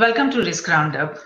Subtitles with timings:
[0.00, 1.18] Welcome to Risk Roundup.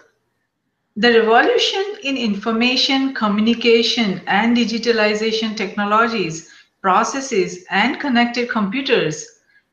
[0.97, 6.51] The revolution in information, communication, and digitalization technologies,
[6.83, 9.25] processes, and connected computers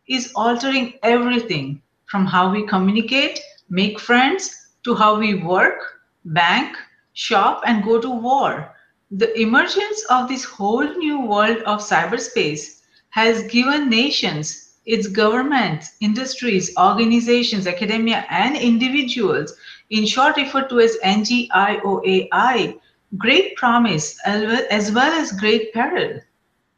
[0.07, 3.39] is altering everything from how we communicate,
[3.71, 5.79] make friends, to how we work,
[6.25, 6.77] bank,
[7.13, 8.75] shop, and go to war.
[9.09, 16.75] The emergence of this whole new world of cyberspace has given nations its governments, industries,
[16.77, 19.55] organizations, academia, and individuals,
[19.89, 22.79] in short referred to as NGIOAI,
[23.17, 26.19] great promise as well as great peril.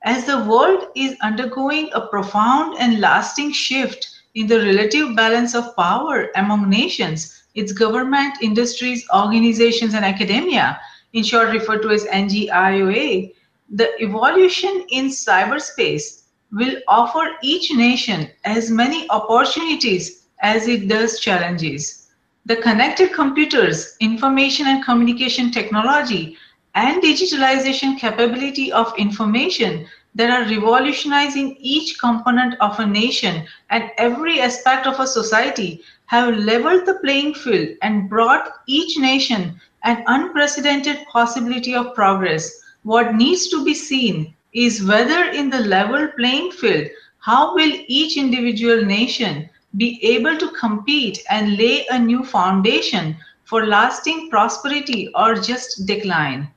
[0.03, 5.75] As the world is undergoing a profound and lasting shift in the relative balance of
[5.77, 10.79] power among nations, its government, industries, organizations, and academia,
[11.13, 13.33] in short referred to as NGIOA,
[13.69, 16.22] the evolution in cyberspace
[16.53, 22.11] will offer each nation as many opportunities as it does challenges.
[22.45, 26.37] The connected computers, information and communication technology,
[26.75, 34.39] and digitalization capability of information that are revolutionizing each component of a nation and every
[34.39, 41.05] aspect of a society have leveled the playing field and brought each nation an unprecedented
[41.07, 42.61] possibility of progress.
[42.83, 46.87] What needs to be seen is whether in the level playing field,
[47.19, 53.15] how will each individual nation be able to compete and lay a new foundation
[53.45, 56.49] for lasting prosperity or just decline?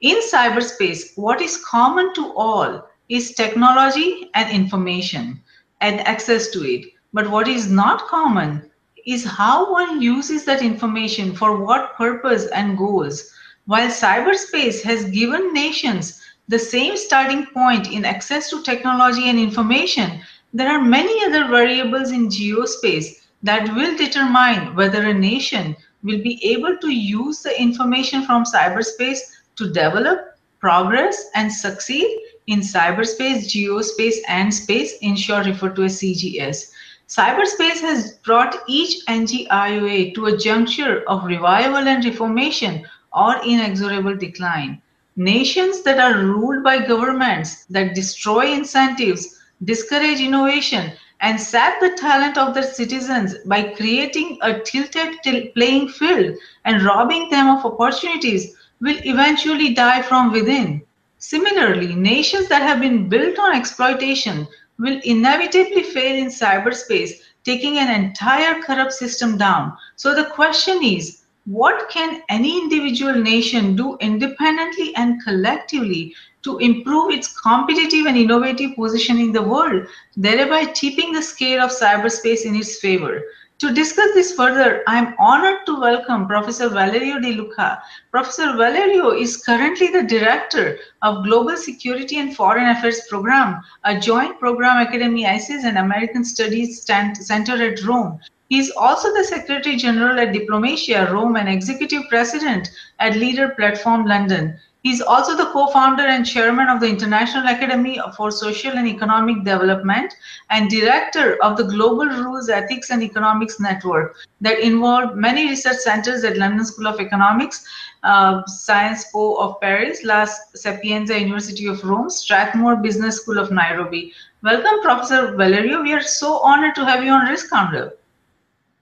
[0.00, 5.40] In cyberspace, what is common to all is technology and information
[5.80, 6.86] and access to it.
[7.12, 8.70] But what is not common
[9.06, 13.32] is how one uses that information for what purpose and goals.
[13.64, 20.20] While cyberspace has given nations the same starting point in access to technology and information,
[20.54, 26.42] there are many other variables in geospace that will determine whether a nation will be
[26.42, 29.18] able to use the information from cyberspace
[29.56, 36.00] to develop, progress, and succeed in cyberspace, geospace, and space, in short referred to as
[36.00, 36.70] CGS.
[37.08, 44.80] Cyberspace has brought each NGIOA to a juncture of revival and reformation or inexorable decline.
[45.18, 52.38] Nations that are ruled by governments that destroy incentives, discourage innovation, and sap the talent
[52.38, 55.18] of their citizens by creating a tilted
[55.54, 60.82] playing field and robbing them of opportunities will eventually die from within.
[61.18, 64.46] Similarly, nations that have been built on exploitation
[64.78, 67.10] will inevitably fail in cyberspace,
[67.42, 69.76] taking an entire corrupt system down.
[69.96, 71.17] So the question is,
[71.48, 78.76] what can any individual nation do independently and collectively to improve its competitive and innovative
[78.76, 83.22] position in the world, thereby tipping the scale of cyberspace in its favor?
[83.60, 87.82] To discuss this further, I am honored to welcome Professor Valerio De Luca.
[88.10, 94.38] Professor Valerio is currently the Director of Global Security and Foreign Affairs Program, a joint
[94.38, 98.20] program Academy ISES and American Studies Center at Rome.
[98.48, 104.06] He is also the Secretary General at Diplomatia, Rome, and Executive President at Leader Platform
[104.06, 104.58] London.
[104.82, 109.44] He is also the co-founder and chairman of the International Academy for Social and Economic
[109.44, 110.14] Development
[110.48, 116.24] and director of the Global Rules, Ethics and Economics Network that involved many research centers
[116.24, 117.66] at London School of Economics,
[118.02, 124.14] uh, Sciences Po of Paris, La Sapienza University of Rome, Strathmore Business School of Nairobi.
[124.42, 125.82] Welcome, Professor Valerio.
[125.82, 127.97] We are so honored to have you on Risk Roundup.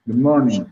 [0.06, 0.71] Good morning.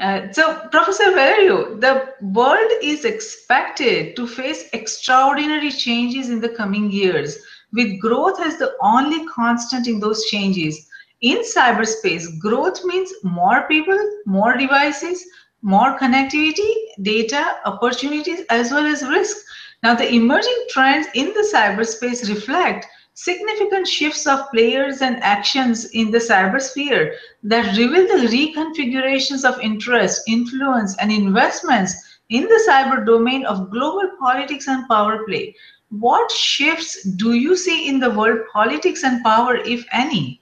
[0.00, 6.90] Uh, so, Professor Valerio, the world is expected to face extraordinary changes in the coming
[6.90, 7.38] years,
[7.72, 10.88] with growth as the only constant in those changes.
[11.20, 15.24] In cyberspace, growth means more people, more devices,
[15.62, 16.72] more connectivity,
[17.02, 19.36] data, opportunities, as well as risk.
[19.84, 26.10] Now, the emerging trends in the cyberspace reflect significant shifts of players and actions in
[26.10, 27.14] the cybersphere
[27.44, 31.94] that reveal the reconfigurations of interest, influence, and investments
[32.30, 35.54] in the cyber domain of global politics and power play.
[35.90, 40.40] What shifts do you see in the world politics and power, if any?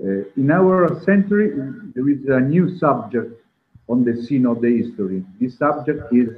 [0.00, 1.50] Uh, in our century,
[1.94, 3.42] there is a new subject
[3.88, 5.24] on the scene of the history.
[5.40, 6.28] This subject is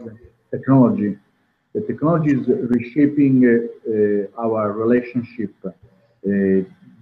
[0.53, 1.19] technology
[1.75, 5.73] the technology is reshaping uh, our relationship, uh, uh,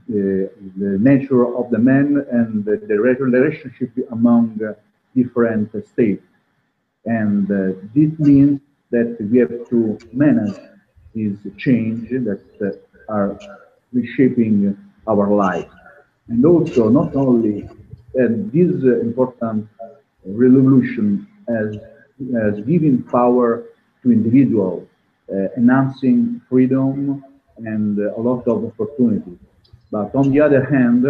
[0.08, 4.60] the nature of the man and the, the relationship among
[5.14, 6.24] different states.
[7.04, 7.46] And
[7.94, 8.60] this means
[8.90, 10.58] that we have to manage
[11.14, 13.38] these change that are
[13.92, 14.76] reshaping
[15.06, 15.70] our life.
[16.28, 17.66] And also, not only
[18.14, 19.68] And this uh, important
[20.24, 21.76] revolution has,
[22.34, 23.64] has given power
[24.02, 24.86] to individuals,
[25.32, 27.24] uh, enhancing freedom
[27.58, 29.38] and a lot of opportunities.
[29.90, 31.04] But on the other hand,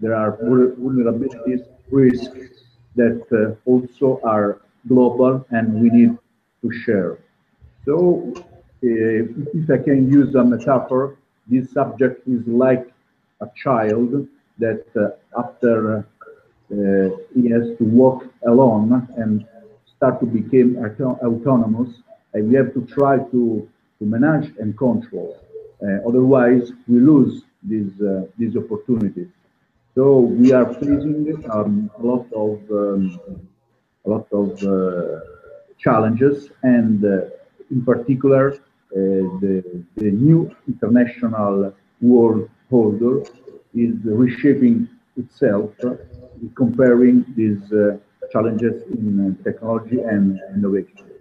[0.00, 2.64] there are vulnerabilities, risks
[2.96, 6.16] that uh, also are global and we need
[6.62, 7.18] to share.
[7.84, 8.42] So uh,
[8.82, 11.16] if I can use a metaphor,
[11.46, 12.92] this subject is like
[13.40, 14.26] a child
[14.58, 19.46] that uh, after uh, he has to walk alone and
[19.96, 21.88] start to become auto autonomous,
[22.36, 23.68] and we have to try to,
[23.98, 25.30] to manage and control.
[25.82, 29.28] Uh, otherwise, we lose these, uh, these opportunities.
[29.94, 33.18] So we are facing um, a lot of um,
[34.04, 35.20] a lot of uh,
[35.78, 37.22] challenges, and uh,
[37.70, 38.58] in particular, uh,
[39.42, 43.22] the, the new international world order
[43.74, 45.70] is reshaping itself,
[46.54, 47.62] comparing these
[48.30, 51.15] challenges in technology and innovation.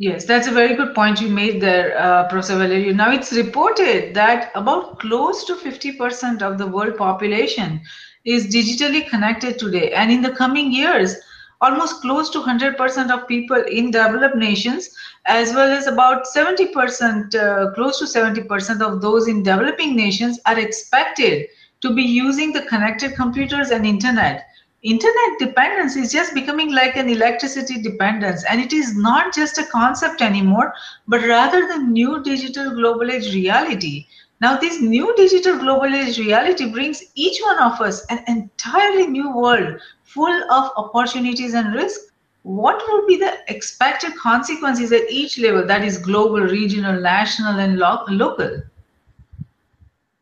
[0.00, 2.92] Yes, that's a very good point you made there, uh, Professor Valerio.
[2.92, 7.80] Now, it's reported that about close to 50% of the world population
[8.24, 9.90] is digitally connected today.
[9.90, 11.16] And in the coming years,
[11.60, 14.88] almost close to 100% of people in developed nations,
[15.26, 20.60] as well as about 70%, uh, close to 70% of those in developing nations are
[20.60, 21.48] expected
[21.80, 24.47] to be using the connected computers and internet
[24.82, 29.66] internet dependence is just becoming like an electricity dependence and it is not just a
[29.66, 30.72] concept anymore
[31.08, 34.06] but rather the new digital global age reality.
[34.40, 39.36] Now this new digital global age reality brings each one of us an entirely new
[39.36, 42.12] world full of opportunities and risks.
[42.44, 47.78] What would be the expected consequences at each level that is global regional national and
[47.78, 48.62] lo local?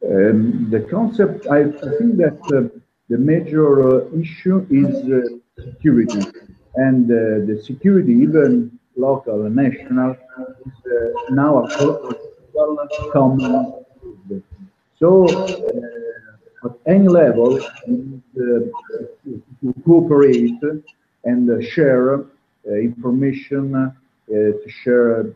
[0.03, 6.21] Um, the concept I, I think that uh, the major uh, issue is uh, security.
[6.75, 10.17] And uh, the security, even local and national,
[10.67, 10.73] is
[11.31, 11.71] now a
[13.13, 13.75] common.
[14.99, 15.29] So,
[16.65, 17.61] at any level,
[18.35, 18.73] to
[19.85, 20.61] cooperate
[21.25, 22.25] and share
[22.67, 23.93] information,
[24.29, 25.27] to share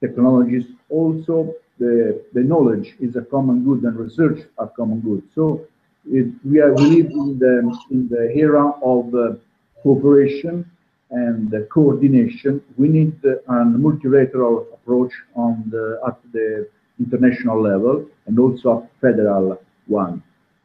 [0.00, 0.66] technologies.
[0.88, 5.22] Also, the, the knowledge is a common good and research are common good.
[5.34, 5.66] So
[6.10, 9.34] it, we, are, we live in the, in the era of uh,
[9.82, 10.68] cooperation
[11.10, 12.62] and uh, coordination.
[12.76, 16.68] We need uh, a multilateral approach on the, at the
[16.98, 20.22] international level and also a federal one.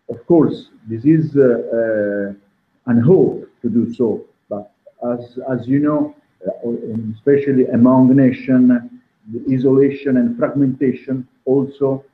[0.09, 4.71] Of course, this is uh, uh, an hope to do so, but
[5.11, 6.15] as, as you know,
[6.47, 6.69] uh,
[7.13, 8.71] especially among nations,
[9.33, 12.05] the isolation and fragmentation also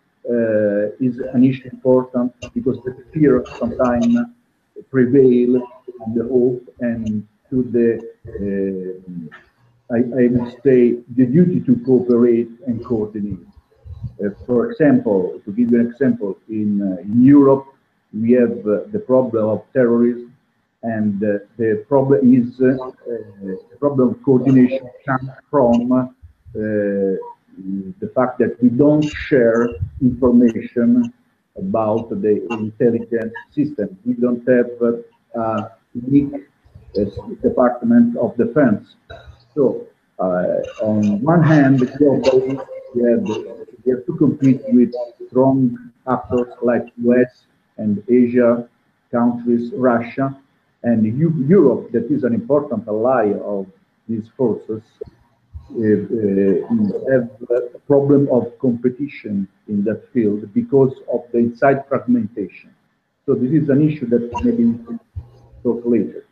[0.99, 4.15] is an issue important because the fear sometimes
[4.89, 5.61] prevail
[6.15, 7.89] the hope and to the
[8.27, 13.45] uh, I, I must say the duty to cooperate and coordinate.
[14.23, 17.67] Uh, for example, to give you an example, in, uh, in Europe,
[18.13, 20.35] we have uh, the problem of terrorism,
[20.83, 26.13] and uh, the problem is the problem of coordination comes from
[27.99, 29.69] the fact that we don't share
[30.01, 31.13] information
[31.57, 33.97] about the intelligence system.
[34.05, 34.69] We don't have
[35.35, 36.47] a unique
[36.97, 37.05] uh,
[37.41, 38.95] Department of Defense.
[39.53, 39.87] So,
[40.19, 42.63] uh, on one hand, globally,
[42.95, 43.23] we have,
[43.83, 44.93] we have to compete with
[45.27, 47.45] strong actors like US
[47.77, 48.67] and Asia
[49.11, 50.35] countries, Russia,
[50.83, 51.05] and
[51.47, 53.67] Europe, that is an important ally of
[54.09, 55.22] these forces, uh, uh,
[55.71, 62.73] have a problem of competition in that field because of the inside fragmentation.
[63.25, 64.99] So this is an issue that maybe we
[65.63, 66.25] talk later.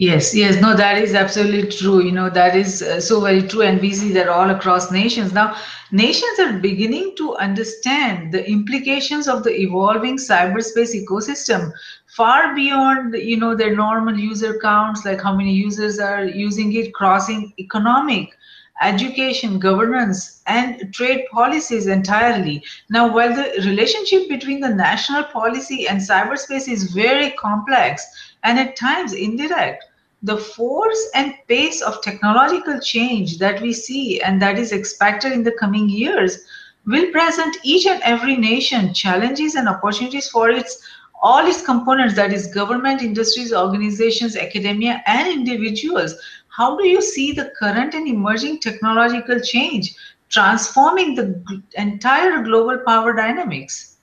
[0.00, 2.00] Yes, yes, no, that is absolutely true.
[2.04, 3.62] You know, that is uh, so very true.
[3.62, 5.32] And we see that all across nations.
[5.32, 5.56] Now,
[5.90, 11.72] nations are beginning to understand the implications of the evolving cyberspace ecosystem
[12.06, 16.94] far beyond, you know, their normal user counts, like how many users are using it,
[16.94, 18.37] crossing economic
[18.82, 22.62] education, governance, and trade policies entirely.
[22.90, 28.06] Now, while the relationship between the national policy and cyberspace is very complex
[28.44, 29.84] and at times indirect,
[30.22, 35.44] the force and pace of technological change that we see and that is expected in
[35.44, 36.38] the coming years
[36.86, 40.82] will present each and every nation challenges and opportunities for its
[41.20, 46.14] all its components that is government industries organizations academia and individuals
[46.58, 49.94] how do you see the current and emerging technological change
[50.28, 53.96] transforming the entire global power dynamics?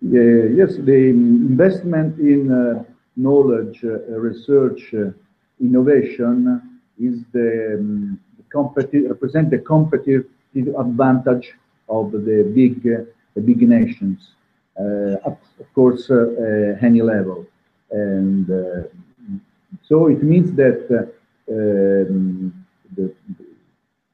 [0.00, 2.84] Yeah, yes, the investment in uh,
[3.16, 4.94] knowledge, research,
[5.60, 6.36] innovation
[6.98, 10.24] is the um, competitive represent the competitive
[10.78, 11.52] advantage
[11.88, 12.82] of the big
[13.34, 14.18] the big nations,
[14.78, 15.36] uh, of
[15.74, 17.46] course, uh, any level,
[17.90, 18.82] and uh,
[19.88, 21.12] so it means that
[21.50, 22.66] um,
[22.96, 23.14] the,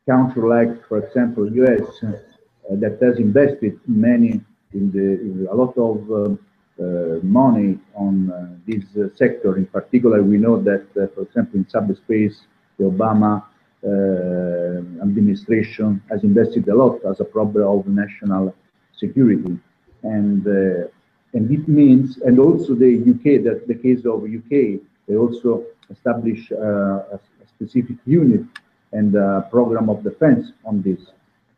[0.09, 1.83] country like, for example, U.S.
[2.71, 4.41] that has invested many
[4.73, 6.39] in the in a lot of um,
[6.79, 9.57] uh, money on uh, this uh, sector.
[9.57, 12.43] In particular, we know that, for example, in subspace,
[12.79, 13.43] the Obama
[15.03, 18.55] administration has invested a lot as a problem of national
[18.95, 19.59] security.
[20.03, 20.47] And
[21.33, 26.51] and it means, and also the UK, that the case of UK, they also establish
[26.53, 27.21] uh, a,
[27.57, 28.45] specific unit
[28.93, 31.01] and a program of defense on this.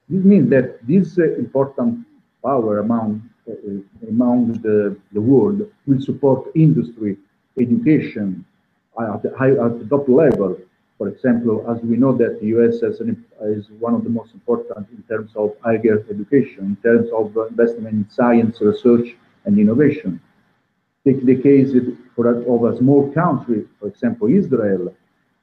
[0.08, 2.06] This means that this uh, important
[2.44, 7.16] power among uh, among the, the world will support industry,
[7.58, 8.44] education
[9.00, 10.56] at the, high, at the top level.
[10.99, 14.88] For example, as we know that the US an, is one of the most important
[14.90, 20.20] in terms of higher education, in terms of investment in science, research, and innovation.
[21.08, 21.70] Take the case
[22.14, 24.94] for of a small country, for example, Israel,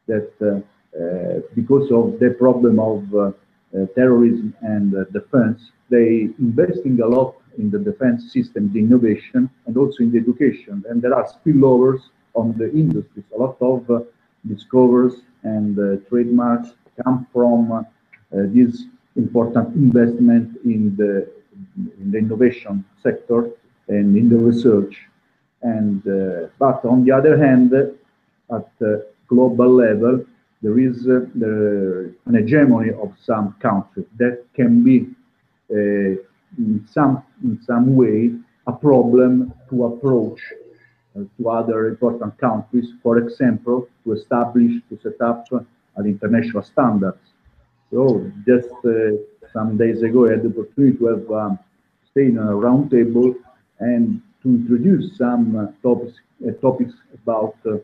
[0.06, 6.96] that uh, uh, because of the problem of uh, uh terrorism and defense, they investing
[7.02, 10.84] a lot in the defense system, the innovation, and also in the education.
[10.88, 12.02] And there are spillovers
[12.36, 13.26] on the industries.
[13.36, 14.02] A lot of uh,
[14.54, 16.70] discoveries and uh, trademarks
[17.02, 17.84] come from uh,
[18.32, 18.84] this
[19.16, 21.28] important investment in the,
[22.02, 23.50] in the innovation sector
[23.88, 24.96] and in the research.
[25.74, 28.70] And uh, but on the other hand, at
[29.28, 30.24] global level,
[30.62, 34.98] there is uh, the, an hegemony of some countries that can be
[35.72, 36.12] uh,
[36.58, 38.32] in some in some way
[38.68, 40.42] a problem to approach
[41.16, 45.46] uh, to other important countries, for example, to establish, to set up
[45.98, 47.26] an international standards.
[47.92, 49.18] So just uh,
[49.54, 51.60] some days ago, I had the opportunity to have um,
[52.12, 53.36] stay in a roundtable
[53.80, 57.78] and to introduce some uh, topics, uh, topics about uh,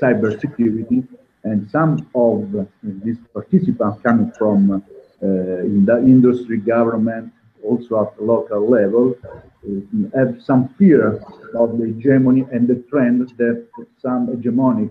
[0.00, 1.04] cyber security
[1.44, 2.66] and some of
[3.04, 4.82] these participants coming from
[5.20, 11.22] in the industry, government, also at the local level, uh, have some fear
[11.54, 13.66] of the hegemony and the trend that
[13.98, 14.90] some hegemonic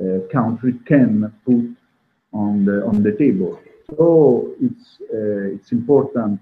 [0.00, 1.64] uh, country can put
[2.32, 3.52] on the on the table.
[3.96, 6.40] So it's uh, it's important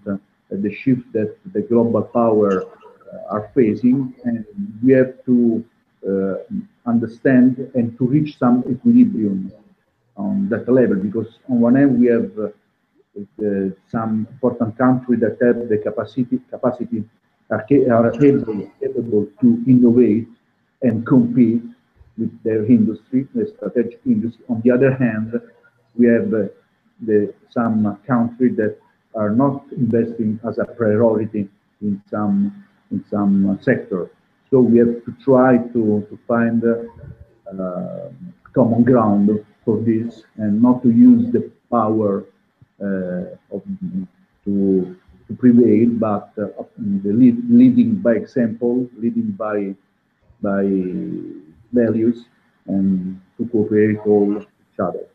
[0.50, 2.64] the shift that the global power
[3.28, 4.44] are facing, and
[4.82, 5.64] we have to
[6.08, 6.34] uh,
[6.86, 9.52] understand and to reach some equilibrium
[10.16, 10.96] on that level.
[10.96, 17.04] Because on one hand we have uh, some important countries that have the capacity capacity
[17.50, 20.28] are, are able, able to innovate
[20.82, 21.62] and compete
[22.18, 24.44] with their industry, the strategic industry.
[24.48, 25.40] On the other hand,
[25.96, 26.44] we have uh,
[27.00, 28.78] the, some countries that
[29.14, 31.48] are not investing as a priority
[31.82, 34.10] in some in some sector.
[34.50, 38.08] So we have to try to, to find uh,
[38.52, 39.28] common ground
[39.64, 42.24] for this and not to use the power
[42.80, 43.62] uh, of,
[44.44, 44.96] to,
[45.26, 46.62] to prevail, but uh,
[47.04, 49.74] the lead, leading by example, leading by
[50.42, 50.64] by
[51.72, 52.26] values,
[52.66, 55.06] and to cooperate all each other.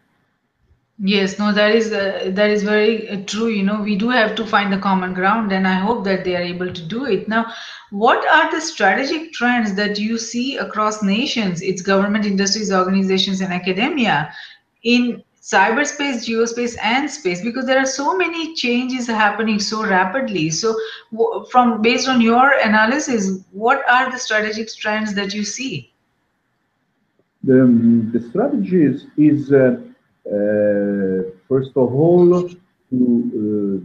[1.01, 3.47] Yes, no, that is uh, that is very uh, true.
[3.47, 6.35] You know, we do have to find the common ground, and I hope that they
[6.35, 7.29] are able to do it.
[7.29, 7.53] Now,
[7.89, 13.53] what are the strategic trends that you see across nations, its government, industries, organizations, and
[13.53, 14.29] academia
[14.83, 20.49] in cyberspace, geospace, and space because there are so many changes happening so rapidly.
[20.49, 20.75] So,
[21.49, 25.93] from based on your analysis, what are the strategic trends that you see?
[27.45, 28.83] The, the strategy
[29.15, 29.77] is, uh,
[31.47, 32.53] first of all to,
[32.91, 33.77] uh,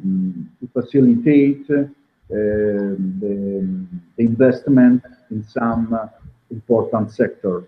[0.60, 1.84] to facilitate uh,
[2.30, 3.86] the,
[4.18, 5.98] investment in some
[6.50, 7.64] important sector.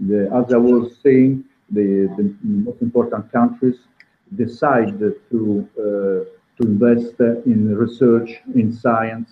[0.00, 3.78] The, as I was saying, the, the most important countries
[4.34, 9.30] decide to uh, to invest in research, in science,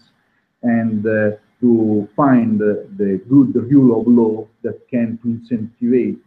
[0.63, 6.19] and uh, to find the good rule of law that can incentivize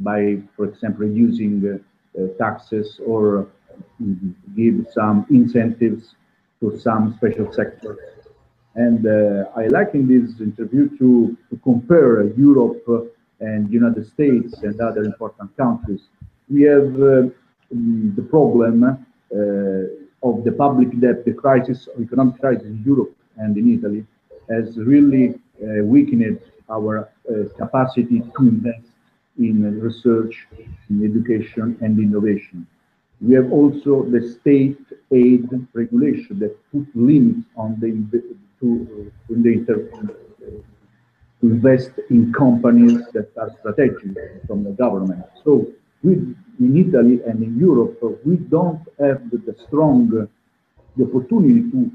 [0.00, 1.78] by, for example, using uh,
[2.38, 3.46] taxes or
[4.56, 6.14] give some incentives
[6.60, 7.98] to some special sectors.
[8.74, 12.84] And uh, I like in this interview to, to compare Europe
[13.40, 16.02] and United States and other important countries,
[16.50, 17.28] we have uh,
[17.70, 23.78] the problem uh, of the public debt, the crisis, economic crisis in Europe and in
[23.78, 24.04] Italy,
[24.48, 26.38] has really uh, weakened
[26.70, 27.08] our
[27.58, 28.86] capacity to invest
[29.38, 30.46] in research,
[30.90, 32.66] in education, and innovation.
[33.20, 34.78] We have also the state
[35.10, 37.88] aid regulation that put limits on the
[38.60, 39.76] to, uh, the inter,
[40.46, 40.64] to
[41.42, 44.16] invest in companies that are strategic
[44.46, 45.24] from the government.
[45.44, 45.66] So
[46.02, 46.12] we,
[46.58, 50.28] in Italy and in Europe, we don't have the, the strong
[50.96, 51.90] the opportunity to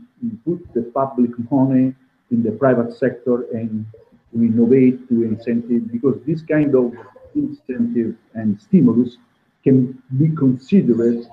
[0.46, 1.94] put the public money
[2.30, 3.86] in the private sector and
[4.32, 6.94] to innovate, to incentive, because this kind of
[7.36, 9.18] incentive and stimulus
[9.64, 11.26] can be considered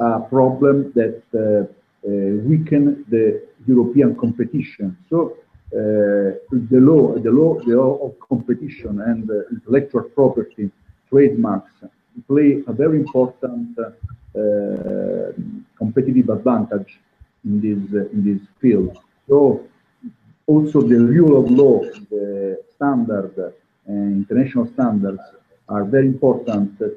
[0.00, 1.40] a problem that uh,
[2.04, 2.10] uh,
[2.48, 4.96] weaken the European competition.
[5.08, 5.36] So
[5.72, 6.38] uh,
[6.70, 10.70] the law, the law, the law of competition and intellectual property,
[11.08, 11.72] trademarks
[12.26, 13.78] play a very important
[15.76, 16.98] competitive advantage
[17.44, 18.98] in this in this field.
[19.28, 19.66] So
[20.46, 21.80] also the rule of law,
[22.10, 25.22] the standard, uh, international standards
[25.68, 26.88] are very important to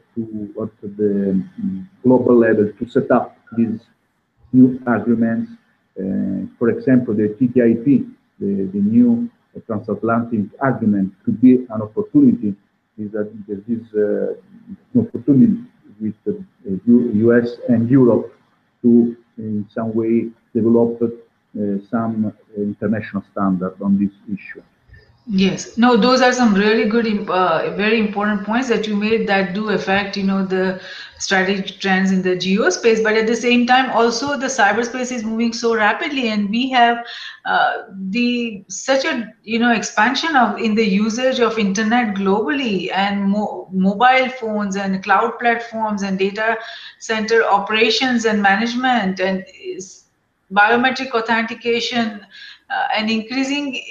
[0.61, 1.43] at the
[2.03, 3.79] global level to set up these
[4.51, 5.51] new agreements.
[5.97, 7.85] Uh, for example, the TTIP,
[8.39, 9.29] the, the new
[9.67, 12.55] transatlantic agreement could be an opportunity.
[12.97, 15.63] Is that there is uh, opportunity
[15.99, 16.43] with the
[17.27, 18.33] US and Europe
[18.81, 24.61] to, in some way, develop uh, some international standard on this issue.
[25.27, 29.53] Yes, no, those are some really good, uh, very important points that you made that
[29.55, 30.79] do affect, you know, the
[31.17, 33.01] strategic trends in the geospace.
[33.03, 36.97] But at the same time, also the cyberspace is moving so rapidly, and we have
[37.45, 37.73] uh,
[38.09, 43.67] the such a you know expansion of in the usage of internet globally and mo
[43.71, 46.55] mobile phones and cloud platforms and data
[46.99, 49.43] center operations and management and
[50.51, 52.25] biometric authentication
[52.69, 53.81] uh, and increasing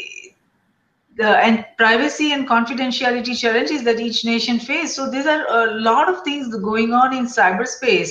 [1.17, 4.95] the and privacy and confidentiality challenges that each nation face.
[4.95, 8.11] So these are a lot of things going on in cyberspace.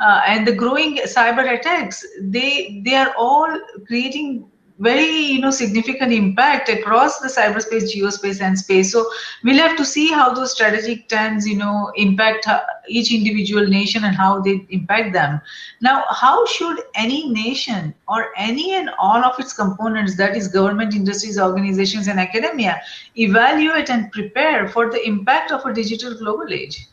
[0.00, 6.12] Uh, and the growing cyber attacks, they they are all creating very you know significant
[6.12, 8.92] impact across the cyberspace geospace and space.
[8.92, 9.08] So
[9.44, 12.46] we'll have to see how those strategic trends you know impact
[12.88, 15.40] each individual nation and how they impact them.
[15.80, 20.94] Now how should any nation or any and all of its components that is government
[20.94, 22.80] industries organizations and academia
[23.16, 26.86] evaluate and prepare for the impact of a digital global age?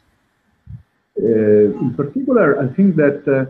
[1.21, 3.43] Uh, in particular i think that uh,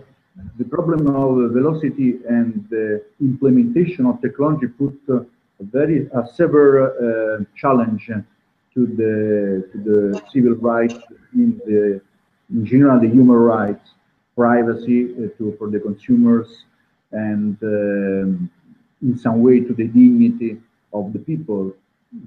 [0.57, 5.25] the problem of velocity and the implementation of technology put a
[5.59, 8.07] very a severe uh, challenge
[8.73, 10.99] to the to the civil rights
[11.33, 12.01] in the
[12.53, 13.91] in general the human rights,
[14.35, 16.65] privacy uh, to for the consumers,
[17.11, 18.49] and um,
[19.01, 20.57] in some way to the dignity
[20.93, 21.73] of the people.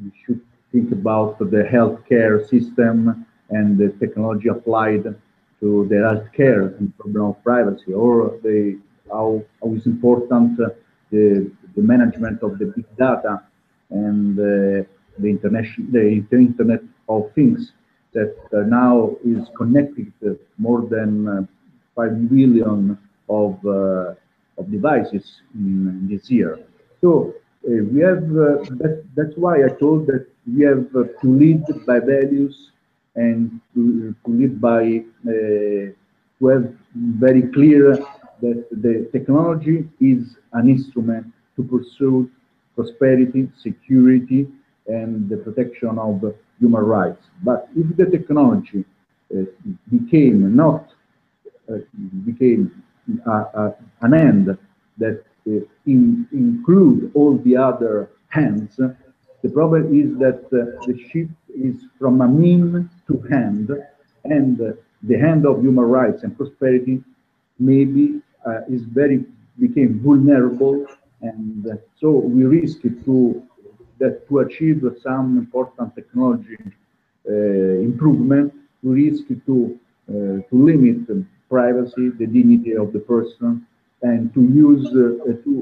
[0.03, 5.15] We should think about the healthcare system and the technology applied
[5.63, 10.71] to the healthcare and problem of privacy, or the, how, how is important uh,
[11.13, 13.41] the, the management of the big data
[13.91, 14.85] and uh,
[15.19, 17.73] the, international, the Internet of Things
[18.13, 20.13] that uh, now is connected
[20.59, 21.47] more than uh,
[21.95, 22.99] 5 billion
[23.29, 24.15] of, uh,
[24.59, 26.59] of devices in, in, this year.
[27.01, 27.35] So
[27.69, 28.29] uh, we have,
[28.83, 32.73] that, that's why I told that we have to lead by values
[33.15, 35.93] and to, to live by uh,
[36.39, 37.97] to have very clear
[38.41, 42.31] that the technology is an instrument to pursue
[42.75, 44.49] prosperity, security,
[44.87, 47.23] and the protection of human rights.
[47.43, 48.85] But if the technology
[49.35, 49.43] uh,
[49.91, 50.93] became not
[51.73, 51.79] uh,
[52.25, 52.83] became
[54.03, 54.59] an end
[54.99, 55.51] that uh,
[55.87, 58.77] in, include all the other hands,
[59.43, 63.71] the problem is that uh, the shift is from a mean to hand,
[64.25, 64.73] and uh,
[65.03, 67.03] the hand of human rights and prosperity
[67.59, 69.25] maybe uh, is very
[69.59, 70.87] became vulnerable,
[71.21, 73.43] and uh, so we risk to
[73.99, 76.59] that to achieve some important technology
[77.29, 77.33] uh,
[77.91, 80.13] improvement, we risk to uh,
[80.49, 80.99] to limit
[81.49, 83.67] privacy, the dignity of the person,
[84.03, 84.89] and to use
[85.45, 85.53] to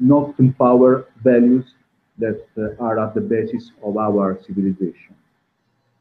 [0.00, 1.64] not empower values
[2.18, 5.14] that uh, are at the basis of our civilization.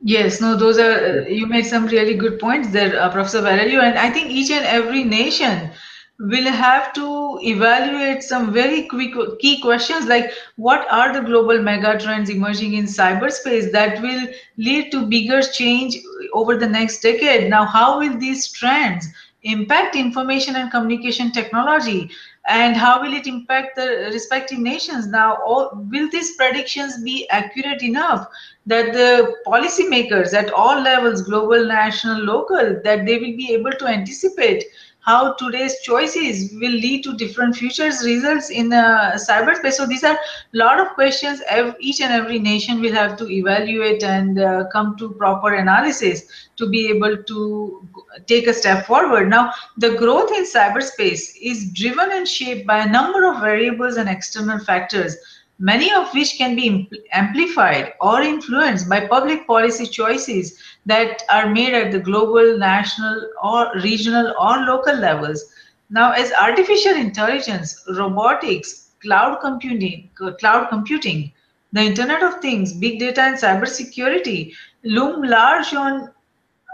[0.02, 3.82] Yes, no, those are, uh, you made some really good points there, uh, Professor Valerio.
[3.82, 5.72] And I think each and every nation
[6.20, 11.98] will have to evaluate some very quick key questions like what are the global mega
[12.00, 14.28] trends emerging in cyberspace that will
[14.58, 15.96] lead to bigger change
[16.34, 19.08] over the next decade now how will these trends
[19.44, 22.10] impact information and communication technology
[22.48, 25.08] and how will it impact the respective nations?
[25.08, 28.28] Now all, will these predictions be accurate enough
[28.66, 33.88] that the policymakers at all levels global national local that they will be able to
[33.88, 34.64] anticipate
[35.08, 39.74] how today's choices will lead to different futures results in uh, cyberspace.
[39.74, 41.42] So these are a lot of questions
[41.80, 46.68] each and every nation will have to evaluate and uh, come to proper analysis to
[46.68, 47.88] be able to
[48.26, 49.30] take a step forward.
[49.30, 54.10] Now, the growth in cyberspace is driven and shaped by a number of variables and
[54.10, 55.16] external factors
[55.60, 61.74] many of which can be amplified or influenced by public policy choices that are made
[61.74, 65.46] at the global, national, or regional or local levels.
[65.90, 71.32] Now, as artificial intelligence, robotics, cloud computing, cloud computing,
[71.74, 76.12] the Internet of Things, big data, and cybersecurity loom large on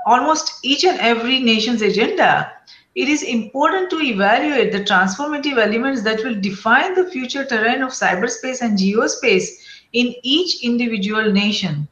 [0.06, 2.52] almost each and every nation's agenda
[2.96, 7.92] it is important to evaluate the transformative elements that will define the future terrain of
[7.92, 9.48] cyberspace and geospace
[9.94, 11.88] in each individual nation.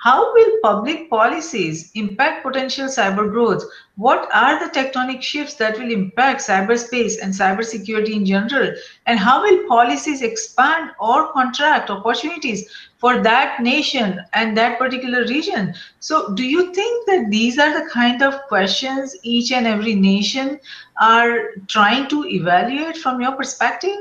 [0.00, 3.64] How will public policies impact potential cyber growth?
[3.96, 8.74] What are the tectonic shifts that will impact cyberspace and cybersecurity in general?
[9.06, 15.74] And how will policies expand or contract opportunities for that nation and that particular region?
[16.00, 20.60] So, do you think that these are the kind of questions each and every nation
[21.00, 23.96] are trying to evaluate from your perspective?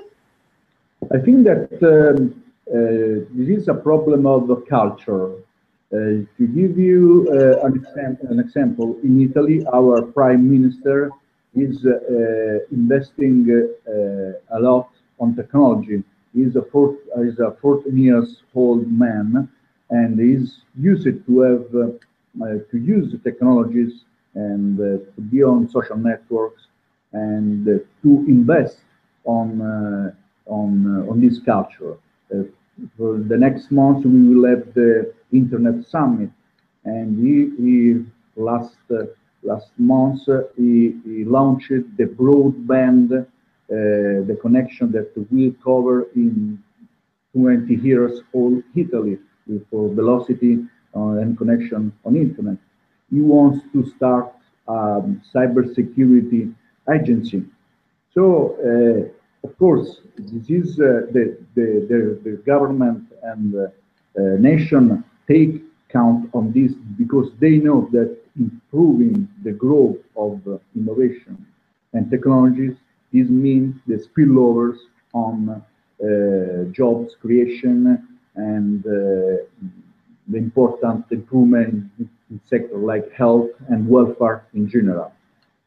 [1.14, 5.36] I think that um, uh, this is a problem of the culture
[5.94, 11.10] uh, to give you uh, an, example, an example, in Italy, our prime minister
[11.56, 13.48] is uh, investing
[14.52, 16.04] a lot on technology.
[16.34, 19.50] He's a, fourth, a 14 years old man
[19.90, 21.72] and he's used to have
[22.72, 24.04] to use the technologies
[24.36, 26.68] and uh, to be on social networks
[27.14, 27.72] and uh,
[28.04, 28.78] to invest
[29.26, 30.12] on uh,
[30.46, 31.96] on on this culture.
[32.98, 36.30] for the next month, we will have the Internet Summit,
[36.86, 39.06] and he, he last uh,
[39.44, 43.24] last month uh, he, he, launched the broadband, uh,
[43.70, 46.62] the connection that will cover in
[47.34, 49.18] 20 years all Italy
[49.70, 52.58] for velocity and connection on internet.
[53.12, 54.34] He wants to start
[54.68, 56.54] a um, cybersecurity
[56.94, 57.44] agency.
[58.14, 63.68] So, uh, of course, this is uh, the, the, the, the, government and uh,
[64.40, 71.46] nation take count on this because they know that improving the growth of uh, innovation
[71.94, 72.76] and technologies
[73.14, 74.78] this means the spillovers
[75.14, 75.62] on
[76.04, 79.44] uh, jobs creation and uh,
[80.28, 85.12] the important improvement in sectors like health and welfare in general.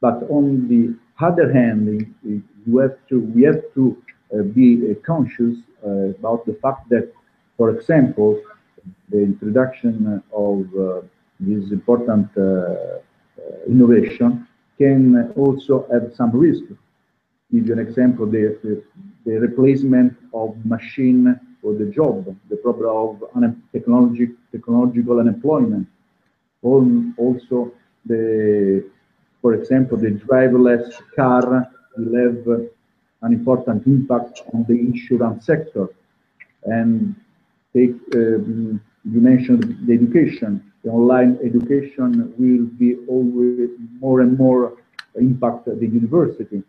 [0.00, 3.96] But on the other hand, you have to, we have to
[4.32, 7.12] uh, be uh, conscious uh, about the fact that,
[7.56, 8.40] for example,
[9.08, 11.00] the introduction of uh,
[11.40, 12.28] this important
[13.66, 14.46] innovation
[14.78, 16.62] can also have some risk.
[17.52, 18.82] Give you an example, the, the,
[19.24, 25.86] the replacement of machine for the job, the problem of technology, technological unemployment.
[26.62, 27.72] Also,
[28.06, 28.84] the,
[29.42, 32.70] for example, the driverless car will have
[33.22, 35.88] an important impact on the insurance sector.
[36.64, 37.14] And
[37.74, 40.72] take, um, you mentioned the education.
[40.84, 44.76] The online education will be always more and more
[45.16, 46.62] impact the university.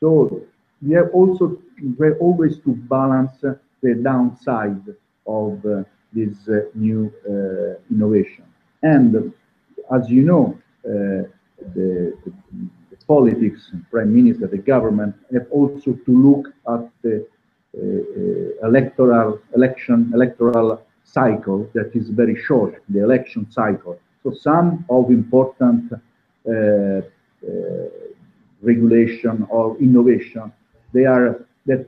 [0.00, 0.42] So
[0.82, 1.58] we have also
[1.98, 4.82] we have always to balance the downside
[5.26, 5.82] of uh,
[6.12, 8.44] this uh, new uh, innovation.
[8.82, 9.32] And
[9.92, 11.28] as you know, uh,
[11.74, 12.32] the, the,
[13.06, 17.26] politics, prime minister, the government have also to look at the
[17.74, 23.98] uh, uh, electoral election electoral cycle that is very short, the election cycle.
[24.22, 25.90] So some of important
[28.62, 30.52] regulation or innovation,
[30.92, 31.86] they are that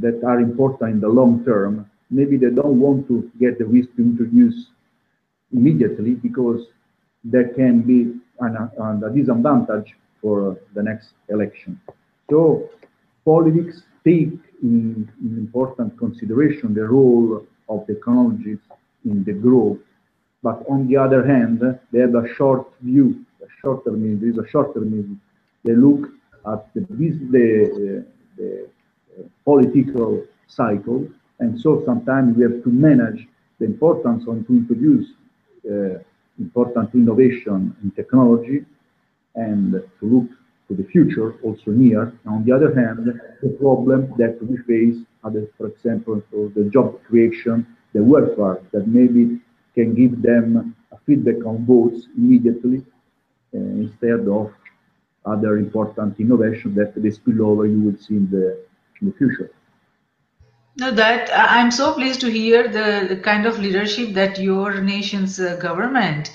[0.00, 1.90] that are important in the long term.
[2.10, 4.66] Maybe they don't want to get the risk to introduce
[5.52, 6.66] immediately because
[7.24, 11.80] there can be an, an, a disadvantage for the next election.
[12.30, 12.68] So
[13.24, 14.32] politics take
[14.62, 18.58] in, in important consideration the role of technologies
[19.04, 19.78] in the growth.
[20.42, 21.60] But on the other hand,
[21.92, 24.20] they have a short view, a short termism.
[24.20, 25.18] There is a short termism.
[25.64, 26.10] They look
[26.46, 28.04] at the, the,
[28.36, 28.66] the
[29.18, 31.06] uh, political cycle,
[31.38, 35.06] and so sometimes we have to manage the importance of to introduce
[35.70, 35.98] uh,
[36.38, 38.64] important innovation in technology
[39.34, 40.28] and to look
[40.68, 42.12] to the future, also near.
[42.26, 44.98] On the other hand, the problem that we face,
[45.58, 49.40] for example, for the job creation, the welfare, that maybe
[49.74, 52.78] can give them a feedback on votes immediately
[53.54, 54.52] uh, instead of
[55.26, 58.58] other important innovation that the spillover you will see in the,
[59.00, 59.50] in the future.
[60.76, 65.38] No, that I'm so pleased to hear the, the kind of leadership that your nation's
[65.38, 66.30] uh, government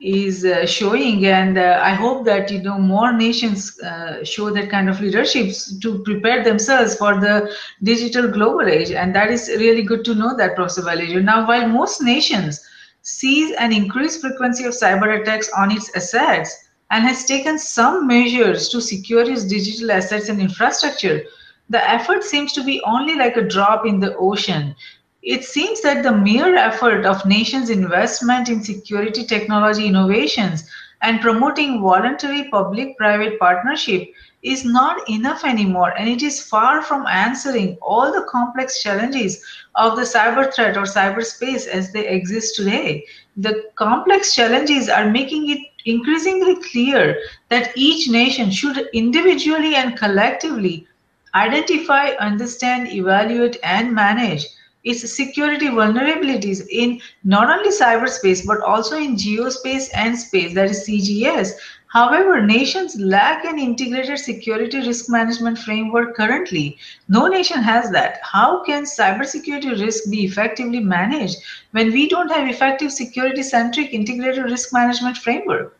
[0.00, 4.70] is uh, showing and uh, i hope that you know more nations uh, show that
[4.70, 9.82] kind of leadership to prepare themselves for the digital global age and that is really
[9.82, 11.20] good to know that professor Valerio.
[11.20, 12.64] now while most nations
[13.02, 18.68] sees an increased frequency of cyber attacks on its assets and has taken some measures
[18.68, 21.22] to secure its digital assets and infrastructure
[21.70, 24.74] the effort seems to be only like a drop in the ocean
[25.22, 30.70] it seems that the mere effort of nations' investment in security technology innovations
[31.02, 34.08] and promoting voluntary public-private partnership
[34.42, 39.96] is not enough anymore and it is far from answering all the complex challenges of
[39.96, 43.04] the cyber threat or cyberspace as they exist today.
[43.36, 50.86] The complex challenges are making it increasingly clear that each nation should individually and collectively
[51.34, 54.44] identify, understand, evaluate, and manage
[54.84, 60.88] its security vulnerabilities in not only cyberspace but also in geospace and space, that is
[60.88, 61.50] CGS.
[61.88, 66.76] However, nations lack an integrated security risk management framework currently.
[67.08, 68.20] No nation has that.
[68.22, 71.38] How can cybersecurity risk be effectively managed
[71.70, 75.78] when we don't have effective security-centric integrated risk management framework?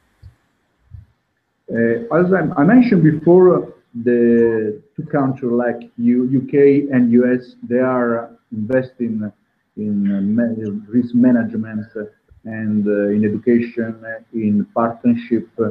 [1.70, 9.30] Uh, as I, mentioned before, the two countries like UK and US, they are investing
[9.76, 11.86] in uh, risk management
[12.44, 15.70] and uh, in education, in partnership, uh,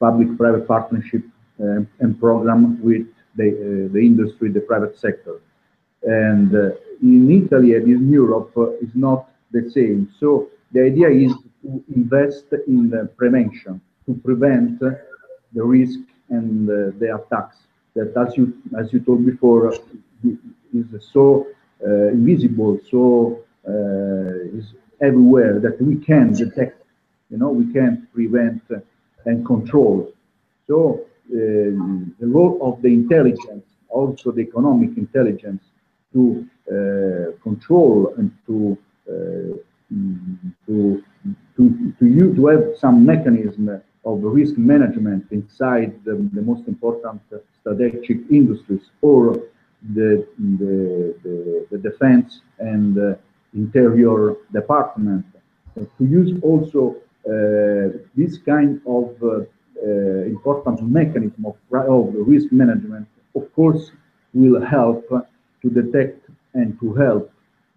[0.00, 1.22] public-private partnership
[1.60, 5.40] uh, and program with the, uh, the industry, the private sector.
[6.02, 6.70] And uh,
[7.02, 8.52] in Italy and in Europe,
[8.82, 10.12] it's not the same.
[10.18, 17.58] So the idea is to invest in prevention, to prevent the risk and the attacks
[17.94, 19.72] that, as you as you told before,
[20.22, 21.46] is so
[21.86, 26.82] uh, invisible, so uh, is everywhere that we can detect,
[27.30, 28.62] you know, we can prevent
[29.26, 30.12] and control.
[30.66, 31.36] So uh,
[32.20, 35.62] the role of the intelligence, also the economic intelligence,
[36.12, 36.46] to
[37.42, 38.78] control and to
[40.66, 41.04] to
[41.56, 47.20] to to you to have some mechanism of risk management inside the, the most important
[47.60, 49.42] strategic industries or
[49.94, 50.26] the,
[50.58, 53.14] the, the, defense and uh,
[53.54, 55.24] interior department
[55.76, 57.13] to use also uh,
[58.14, 59.40] this kind of uh,
[59.82, 63.92] uh, important mechanism of, of risk management, of course,
[64.32, 65.08] will help
[65.62, 66.20] to detect
[66.54, 67.32] and to help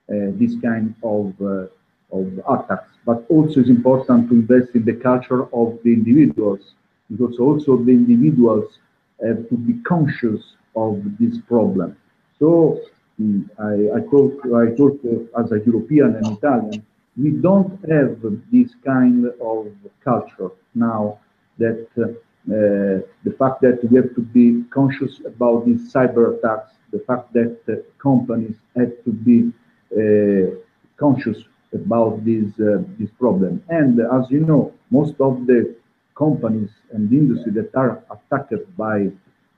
[0.10, 1.68] uh, this kind of, uh,
[2.12, 2.92] of attacks.
[3.06, 6.74] But also it's important to invest in the culture of the individuals,
[7.10, 8.80] because also the individuals
[9.26, 10.42] have to be conscious
[10.76, 11.96] of this problem.
[12.38, 12.82] So
[13.20, 16.86] mm, I, I talk, I talk uh, as a European and Italian.
[17.18, 19.68] We don't have this kind of
[20.04, 21.20] culture now
[21.58, 27.00] that uh, the fact that we have to be conscious about these cyber attacks, the
[27.00, 29.52] fact that uh, companies have to be
[29.92, 30.56] uh,
[30.98, 33.64] conscious about this uh, this problem.
[33.68, 35.76] And as you know, most of the
[36.16, 39.10] companies and industry that are attacked by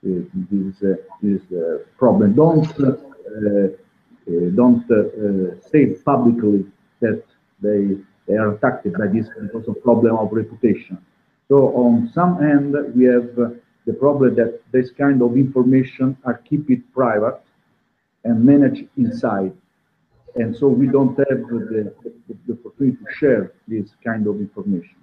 [0.02, 0.76] this
[1.22, 1.42] this
[1.96, 2.34] problem.
[2.34, 2.66] Don't
[4.56, 4.82] don't
[5.70, 6.66] say publicly
[7.00, 7.22] that
[7.62, 7.96] they
[8.26, 10.98] they are attacked by this because of problem of reputation.
[11.48, 13.34] So on some end, we have
[13.86, 17.40] the problem that this kind of information are keep it private
[18.24, 19.52] and managed inside.
[20.36, 21.92] And so we don't have the,
[22.28, 24.96] the, the opportunity to share this kind of information.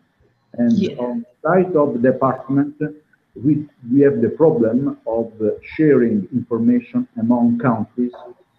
[0.54, 0.96] And yeah.
[0.96, 2.76] on side of the department,
[3.36, 8.14] we, we have the problem of uh, sharing information among countries,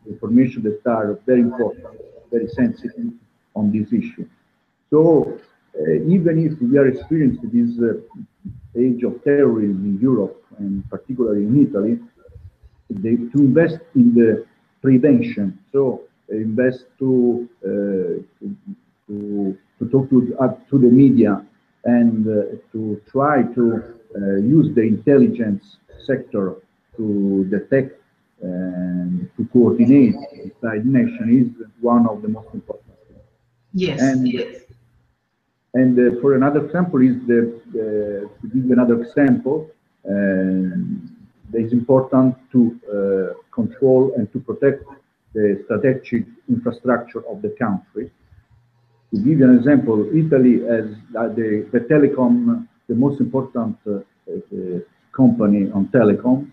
[0.07, 1.87] information that are very important,
[2.31, 3.13] very sensitive
[3.59, 4.27] on this issue.
[4.91, 5.39] So
[5.79, 11.43] uh, even if we are experiencing this uh, age of terrorism in Europe, and particularly
[11.43, 11.99] in Italy,
[12.91, 14.47] they, to invest in the
[14.83, 17.69] prevention, so invest to, uh,
[19.09, 21.45] to, to, talk to, uh, to the media
[21.85, 23.65] and uh, to try to
[24.17, 26.57] uh, use the intelligence sector
[26.97, 28.01] to detect
[28.41, 32.88] and to coordinate inside nation is one of the most important.
[33.73, 34.01] Yes.
[34.01, 34.63] And, yes.
[35.75, 39.71] and uh, for another example is the, uh, to give you another example,
[41.53, 44.85] it's important to control and to protect
[45.35, 48.11] the strategic infrastructure of the country.
[49.11, 54.81] To give you an example, Italy has the, the telecom, the most important uh, uh,
[55.13, 56.51] company on telecom.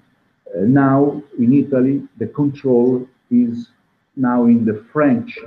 [0.48, 3.70] Uh, now in Italy, the control is
[4.16, 5.38] now in the French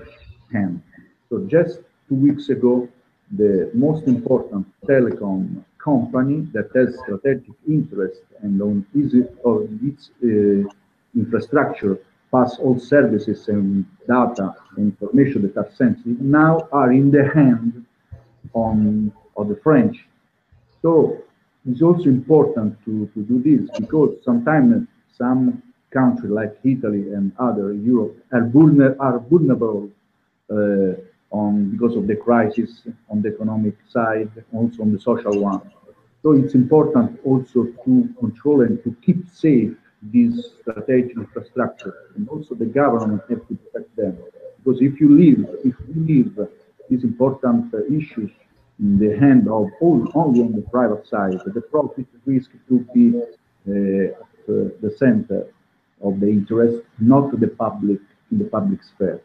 [0.53, 0.83] hand.
[1.29, 2.89] So just two weeks ago,
[3.37, 8.87] the most important telecom company that has strategic interest and on
[9.85, 10.69] its, uh,
[11.15, 11.99] infrastructure
[12.33, 17.85] pass all services and data and information that are sensitive now are in the hand
[18.55, 20.07] on of the French.
[20.83, 21.19] So
[21.69, 24.87] it's also important to, to do this because sometimes
[25.17, 28.45] some countries like Italy and other Europe are,
[29.01, 29.91] are vulnerable
[30.51, 30.93] uh,
[31.31, 35.61] on because of the crisis on the economic side, also on the social one.
[36.23, 42.55] So it's important also to control and to keep safe this strategic infrastructure, and also
[42.55, 44.17] the government have to protect them.
[44.59, 46.39] Because if you leave, if we leave
[46.89, 48.31] these important uh, issues
[48.81, 53.19] in the hand of all, only on the private side, the profit risk to be
[53.19, 54.15] uh,
[54.47, 55.47] the center
[56.03, 59.21] of the interest, not the public in the public sphere.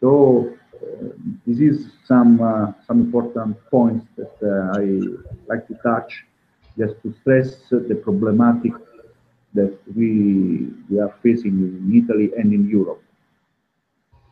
[0.00, 1.08] So uh,
[1.46, 4.84] this is some uh, some important points that uh, I
[5.46, 6.24] like to touch,
[6.78, 8.72] just to stress the problematic
[9.54, 13.02] that we we are facing in Italy and in Europe.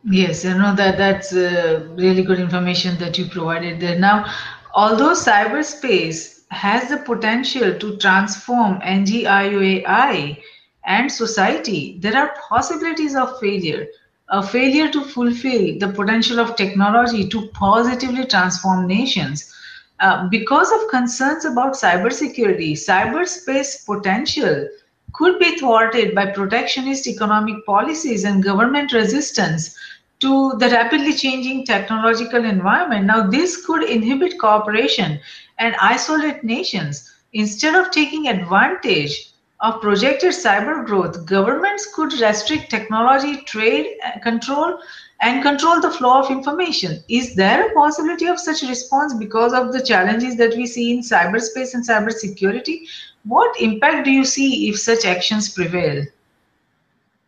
[0.04, 3.98] Yes, I know that that's uh, really good information that you provided there.
[3.98, 4.32] Now,
[4.74, 10.40] although cyberspace has the potential to transform NGIOAI
[10.86, 13.86] and society, there are possibilities of failure.
[14.30, 19.54] A failure to fulfill the potential of technology to positively transform nations.
[20.00, 24.68] Uh, because of concerns about cybersecurity, cyberspace potential
[25.14, 29.76] could be thwarted by protectionist economic policies and government resistance
[30.20, 33.06] to the rapidly changing technological environment.
[33.06, 35.20] Now, this could inhibit cooperation
[35.58, 37.14] and isolate nations.
[37.32, 44.78] Instead of taking advantage of projected cyber growth, governments could restrict technology, trade, uh, control,
[45.20, 47.02] and control the flow of information.
[47.08, 51.00] Is there a possibility of such response because of the challenges that we see in
[51.00, 52.86] cyberspace and cybersecurity?
[53.24, 56.04] What impact do you see if such actions prevail?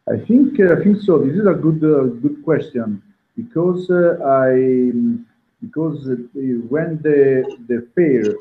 [0.08, 1.18] I think uh, I think so.
[1.18, 3.02] This is a good uh, good question
[3.36, 4.92] because uh, I
[5.60, 6.06] because
[6.68, 8.34] when the the fair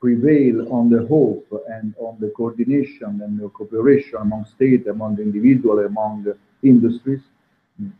[0.00, 5.22] prevail on the hope and on the coordination and the cooperation among state, among the
[5.22, 7.22] individual, among the industries,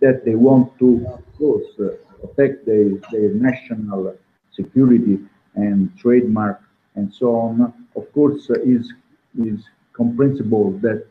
[0.01, 1.89] that they want to, of course, uh,
[2.21, 4.15] protect their, their national
[4.53, 5.19] security
[5.55, 6.63] and trademark
[6.97, 8.93] and so on, of course, uh, is
[9.39, 9.61] is
[9.93, 11.07] comprehensible that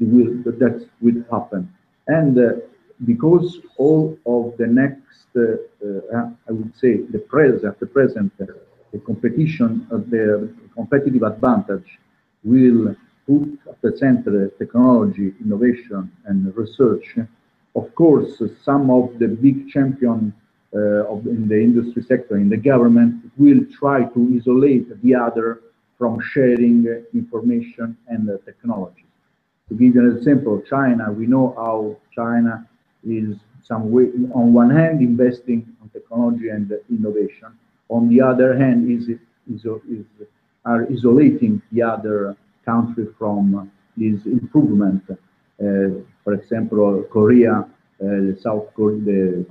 [0.00, 1.72] will that, that will happen.
[2.08, 2.52] And uh,
[3.04, 5.42] because all of the next, uh,
[6.16, 8.46] uh, I would say, the present, the present, uh,
[8.92, 11.98] the competition, the competitive advantage
[12.44, 12.94] will
[13.26, 17.16] put at the center technology, innovation, and research.
[17.74, 20.32] Of course, some of the big champions
[20.74, 25.60] uh, in the industry sector, in the government, will try to isolate the other
[25.98, 29.04] from sharing information and technologies.
[29.68, 32.66] To give you an example, China, we know how China
[33.04, 37.48] is some way, on one hand, investing on technology and innovation.
[37.88, 40.04] On the other hand, is, is, is
[40.64, 45.02] are isolating the other country from this improvement.
[45.10, 45.16] Uh,
[46.24, 47.54] for example, Korea,
[48.04, 49.46] uh, South Korea, the,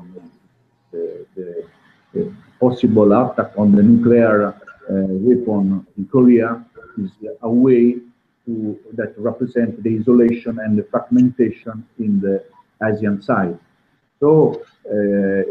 [0.91, 1.65] the,
[2.13, 4.54] the, possible attack on the nuclear uh,
[4.89, 6.65] weapon in Korea
[6.97, 7.12] is
[7.43, 7.97] a way
[8.45, 12.43] to, that represent the isolation and the fragmentation in the
[12.84, 13.60] Asian side.
[14.19, 15.43] So, uh,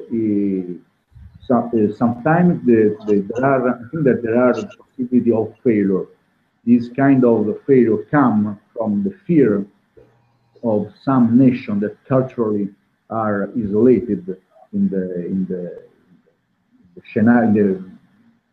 [1.46, 6.06] so uh, sometimes the, the, there are, I think that there are possibility of failure.
[6.64, 9.64] This kind of failure come from the fear
[10.64, 12.68] of some nation that culturally
[13.10, 14.36] are isolated
[14.72, 15.82] in the in the,
[16.96, 17.84] the, scenario, the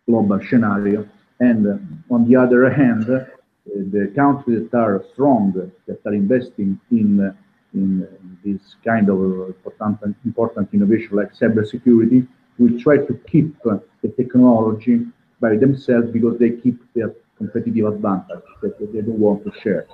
[0.07, 3.25] global scenario, and uh, on the other hand, uh,
[3.65, 5.51] the countries that are strong,
[5.87, 7.33] that are investing in uh,
[7.73, 8.07] in
[8.45, 12.27] this kind of important, important innovation like cybersecurity,
[12.57, 15.05] will try to keep the technology
[15.39, 19.85] by themselves because they keep their competitive advantage that they don't want to share.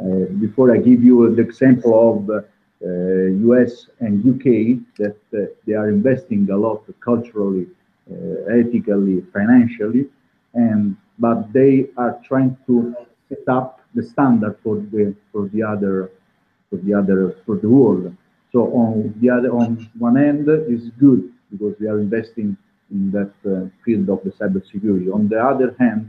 [0.00, 2.44] Uh, before I give you the example of
[2.80, 4.46] US uh, and UK
[4.98, 7.66] that uh, they are investing a lot culturally,
[8.10, 8.14] uh,
[8.60, 10.06] ethically, financially,
[10.54, 12.94] and but they are trying to
[13.28, 16.10] set up the standard for the for the other
[16.70, 18.14] for the other for the world.
[18.52, 22.56] So on the other on one end is good because we are investing
[22.90, 25.12] in that uh, field of the cybersecurity.
[25.12, 26.08] On the other hand,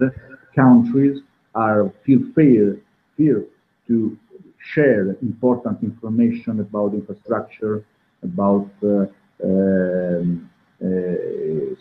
[0.55, 1.21] countries
[1.55, 2.79] are feel fear
[3.17, 3.43] fear
[3.87, 4.17] to
[4.59, 7.83] share important information about infrastructure,
[8.23, 9.05] about uh,
[9.43, 10.49] um,
[10.83, 11.75] uh,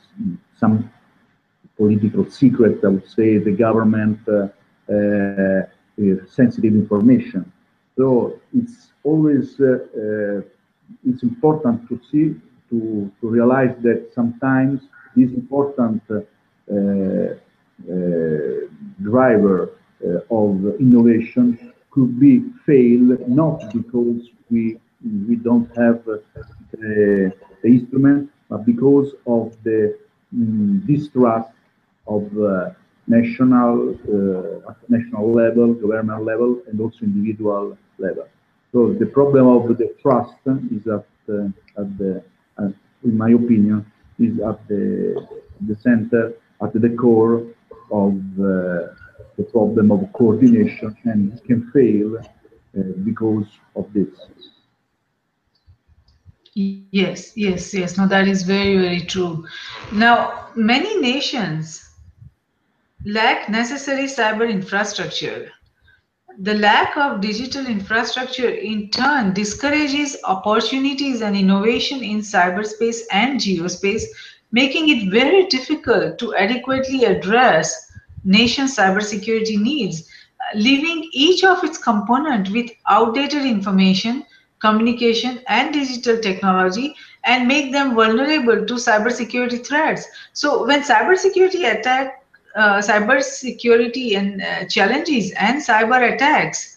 [0.57, 0.91] some
[1.77, 4.49] political secret, I would say, the government uh,
[4.93, 5.63] uh,
[6.27, 7.53] sensitive information.
[7.97, 9.57] So it's always
[11.09, 12.35] it's important to see
[12.71, 14.81] to, to realize that sometimes
[15.17, 16.21] this important uh,
[16.71, 17.35] uh,
[19.03, 19.71] driver
[20.05, 24.79] uh, of innovation could be fail not because we
[25.29, 29.97] we don't have the, the instrument, but because of the
[30.33, 31.51] um, distrust
[32.07, 32.71] of uh,
[33.07, 38.27] national uh, national level, government level, and also individual level.
[38.73, 40.35] So the problem of the trust
[40.71, 42.23] is at uh, at the,
[42.59, 42.69] uh,
[43.05, 45.27] in my opinion, is at the
[45.67, 47.43] the center, at the core
[47.91, 48.95] of uh,
[49.37, 54.09] the problem of coordination, and can fail uh, because of this.
[56.55, 57.97] Yes, yes, yes.
[57.97, 59.47] No, that is very, very true.
[59.93, 61.89] Now, many nations
[63.05, 65.53] lack necessary cyber infrastructure.
[66.37, 74.03] The lack of digital infrastructure in turn discourages opportunities and innovation in cyberspace and geospace,
[74.53, 77.91] making it very difficult to adequately address
[78.25, 80.07] nation's cybersecurity needs,
[80.55, 84.25] leaving each of its component with outdated information,
[84.61, 90.07] communication, and digital technology and make them vulnerable to cybersecurity threats.
[90.35, 92.23] So when cybersecurity attack
[92.59, 96.77] cyber security and uh, challenges and cyber attacks.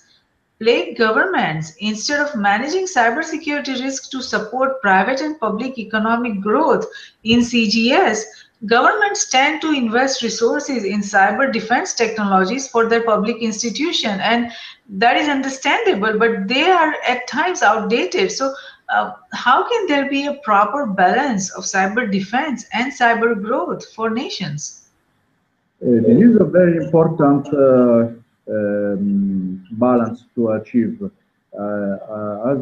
[0.59, 6.86] Plague governments instead of managing cybersecurity risks to support private and public economic growth
[7.23, 8.21] in CGS,
[8.67, 14.19] governments tend to invest resources in cyber defense technologies for their public institution.
[14.19, 14.51] And
[14.89, 18.32] that is understandable but they are at times outdated.
[18.32, 18.53] So
[18.89, 24.11] uh, how can there be a proper balance of cyber defense and cyber growth for
[24.11, 24.80] nations?
[24.80, 24.80] uh,
[25.82, 28.09] this is a very important uh,
[28.47, 31.01] um, balance to achieve.
[31.01, 32.61] Uh, as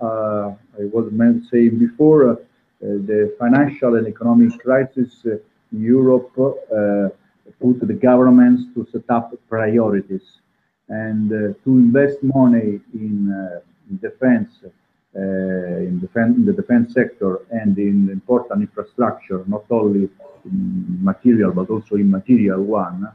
[0.00, 1.12] I was
[1.50, 2.40] saying before,
[2.80, 10.40] the financial and economic crisis in Europe put the governments to set up priorities
[10.88, 13.60] and to invest money in
[14.00, 14.68] defense uh,
[15.16, 20.08] in, defense, in the defense sector and in important infrastructure, not only
[20.44, 23.08] material but also immaterial one,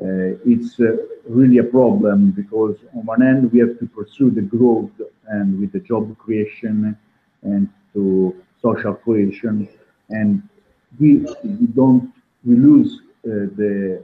[0.00, 0.96] uh, it's uh,
[1.28, 4.90] really a problem because on one end we have to pursue the growth
[5.28, 6.96] and with the job creation
[7.42, 9.68] and to social cohesion.
[10.08, 10.42] And
[10.98, 12.12] we, we don't
[12.44, 14.02] we lose uh, the,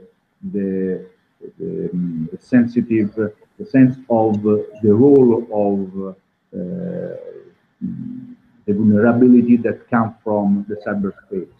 [0.53, 1.05] the,
[1.57, 6.13] the, um, the sensitive the sense of the role of uh,
[6.51, 7.17] the
[8.67, 11.55] vulnerability that come from the cyberspace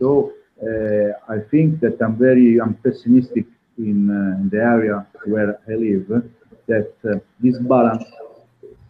[0.00, 0.32] so
[0.62, 3.46] uh, I think that I'm very I'm pessimistic
[3.78, 6.22] in, uh, in the area where I live
[6.66, 8.04] that uh, this balance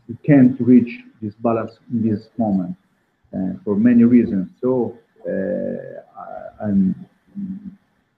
[0.09, 2.77] we can't reach this balance in this moment
[3.65, 4.49] for many reasons.
[4.61, 4.97] So
[6.63, 6.95] I'm,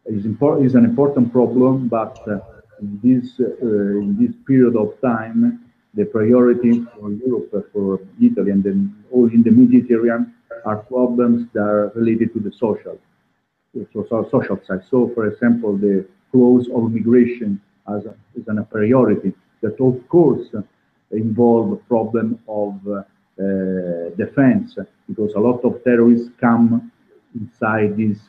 [0.05, 2.18] is, important, is an important problem, but
[2.81, 5.64] in this in this period of time,
[5.99, 8.78] the priority for Europe, for Italy, and then
[9.12, 10.34] all in the Mediterranean
[10.64, 12.96] are problems that are related to the social
[14.30, 14.82] social side.
[14.90, 17.61] So, for example, the flows of migration
[17.94, 19.32] as, a, as a priority
[19.62, 20.46] that, of course,
[21.11, 24.76] involve problem of uh, uh, defense
[25.09, 26.90] because a lot of terrorists come
[27.34, 28.20] inside these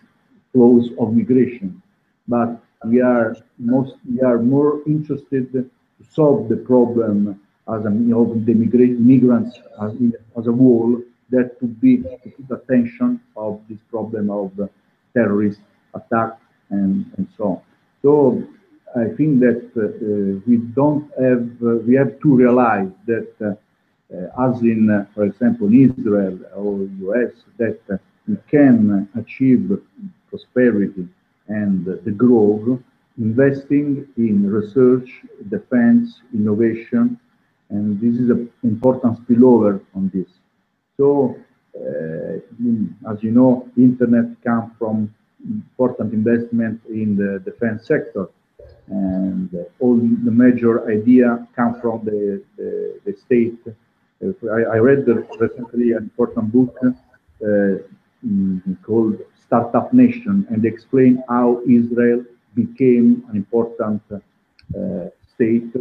[0.51, 1.82] flows of migration.
[2.28, 5.70] But we are most we are more interested to
[6.17, 7.39] solve the problem
[7.74, 9.93] as a, of the migrants as,
[10.38, 14.51] as a whole that to be to put attention of this problem of
[15.13, 15.59] terrorist
[15.93, 16.39] attack
[16.70, 17.61] and, and so on.
[18.01, 18.43] So
[18.95, 24.61] I think that uh, we don't have, uh, we have to realize that uh, as
[24.61, 29.72] in, for example, in Israel or US, that we can achieve
[30.30, 31.07] prosperity
[31.47, 32.80] and the growth
[33.20, 37.20] investing in research, defense, innovation,
[37.70, 40.28] and this is an important spillover on this.
[40.97, 41.36] So
[41.76, 45.13] uh, as you know, internet comes from
[45.47, 48.26] important investment in the defense sector.
[48.88, 49.49] and
[49.80, 49.95] all
[50.28, 53.61] the major idea come from the, the, the state.
[54.57, 55.07] I, I, read
[55.39, 57.76] recently an important book uh,
[58.86, 64.20] called Startup Nation and explain how Israel became an important uh,
[65.34, 65.72] state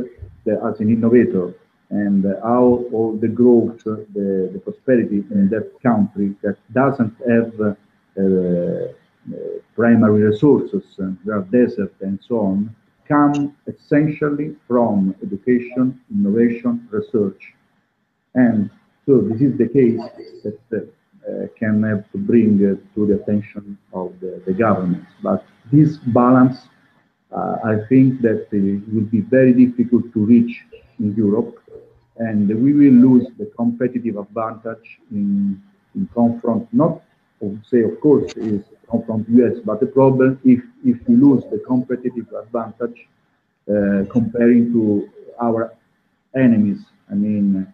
[0.68, 1.55] as an innovator
[1.91, 8.93] and how all the growth, the, the prosperity in that country that doesn't have uh,
[9.74, 10.84] primary resources,
[11.24, 12.74] there are desert and so on,
[13.07, 17.55] come essentially from education, innovation, research.
[18.34, 18.70] And
[19.07, 20.01] so this is the case
[20.45, 20.89] that
[21.28, 25.05] uh, can have to bring uh, to the attention of the, the government.
[25.22, 26.59] But this balance,
[27.32, 30.64] uh, I think that it will be very difficult to reach
[30.99, 31.57] in Europe
[32.19, 35.61] and we will lose the competitive advantage in,
[35.95, 37.03] in confront, not
[37.71, 42.27] say, of course, is confront US, but the problem if, if we lose the competitive
[42.33, 43.07] advantage
[43.71, 45.09] uh, comparing to
[45.41, 45.73] our
[46.35, 47.66] enemies, I mean,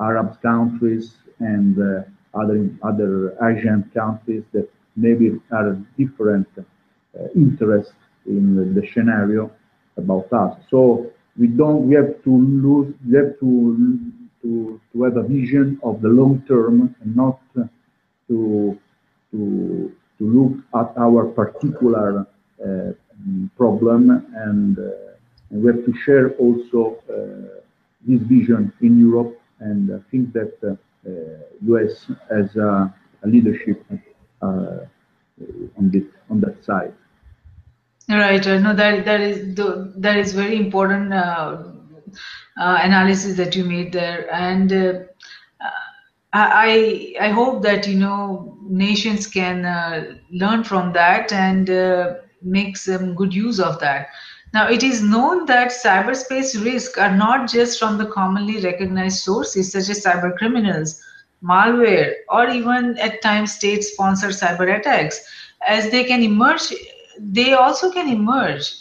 [0.00, 2.02] Arab countries and uh,
[2.34, 7.94] other, other Asian countries that maybe are different uh, interests
[8.26, 9.50] in the, the scenario
[9.96, 10.58] about us.
[10.70, 13.98] So we don't we have to lose we have to
[14.42, 17.38] to to have a vision of the long term and not
[18.28, 18.78] to
[19.30, 22.26] to to look at our particular
[22.64, 22.92] uh,
[23.56, 24.82] problem and, uh,
[25.50, 27.60] and, we have to share also uh,
[28.06, 30.76] this vision in Europe and I think that the
[31.62, 33.84] US uh, has a, a leadership
[34.42, 34.78] uh,
[35.78, 36.92] on this on that side.
[38.08, 38.44] Right.
[38.46, 41.62] No, that that is that is very important uh,
[42.58, 44.92] uh, analysis that you made there, and uh,
[46.32, 52.76] I I hope that you know nations can uh, learn from that and uh, make
[52.76, 54.08] some good use of that.
[54.54, 59.72] Now, it is known that cyberspace risks are not just from the commonly recognized sources
[59.72, 61.02] such as cyber criminals,
[61.42, 65.20] malware, or even at times state-sponsored cyber attacks,
[65.66, 66.72] as they can emerge
[67.18, 68.74] they also can emerge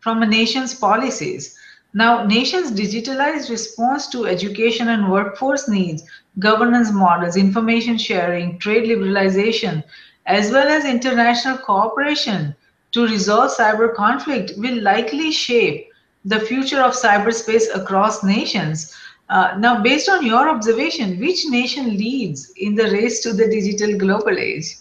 [0.00, 1.56] from a nation's policies.
[1.94, 6.02] Now, nations' digitalized response to education and workforce needs,
[6.38, 9.84] governance models, information sharing, trade liberalization,
[10.26, 12.54] as well as international cooperation
[12.92, 15.88] to resolve cyber conflict will likely shape
[16.24, 18.94] the future of cyberspace across nations.
[19.28, 23.96] Uh, now, based on your observation, which nation leads in the race to the digital
[23.98, 24.76] global age?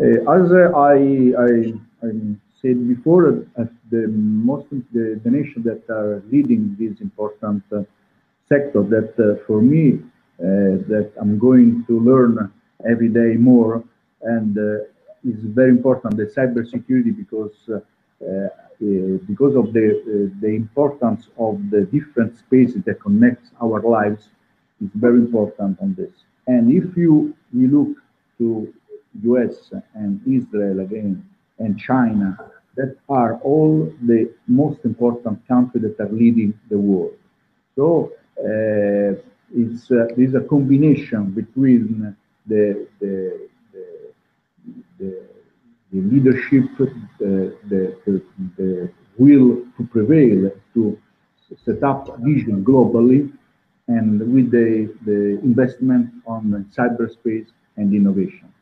[0.00, 0.96] Uh, as I,
[1.38, 1.72] I,
[2.06, 2.10] I
[2.60, 7.82] said before, as the most the, the that are leading this important uh,
[8.48, 10.00] sector, that uh, for me,
[10.38, 12.52] that I'm going to learn
[12.84, 13.84] every day more,
[14.22, 14.56] and
[15.24, 17.78] is very important the cybersecurity because uh,
[18.82, 24.24] uh, because of the uh, the importance of the different spaces that connects our lives
[24.84, 26.12] is very important on this.
[26.46, 27.92] And if you you look
[28.38, 28.72] to
[29.22, 31.24] US and Israel again
[31.58, 32.36] and China
[32.76, 37.16] that are all the most important countries that are leading the world.
[37.76, 39.14] So uh,
[39.54, 43.92] it's uh, there's a combination between the the, the,
[44.98, 45.22] the,
[45.92, 48.22] the leadership, the, the,
[48.56, 50.98] the, will to prevail to
[51.64, 53.32] set up vision globally,
[53.86, 58.52] and with the, the investment on cyberspace and innovation.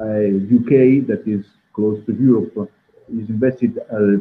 [0.00, 2.70] UK, that is close to Europe,
[3.12, 4.18] is invested uh,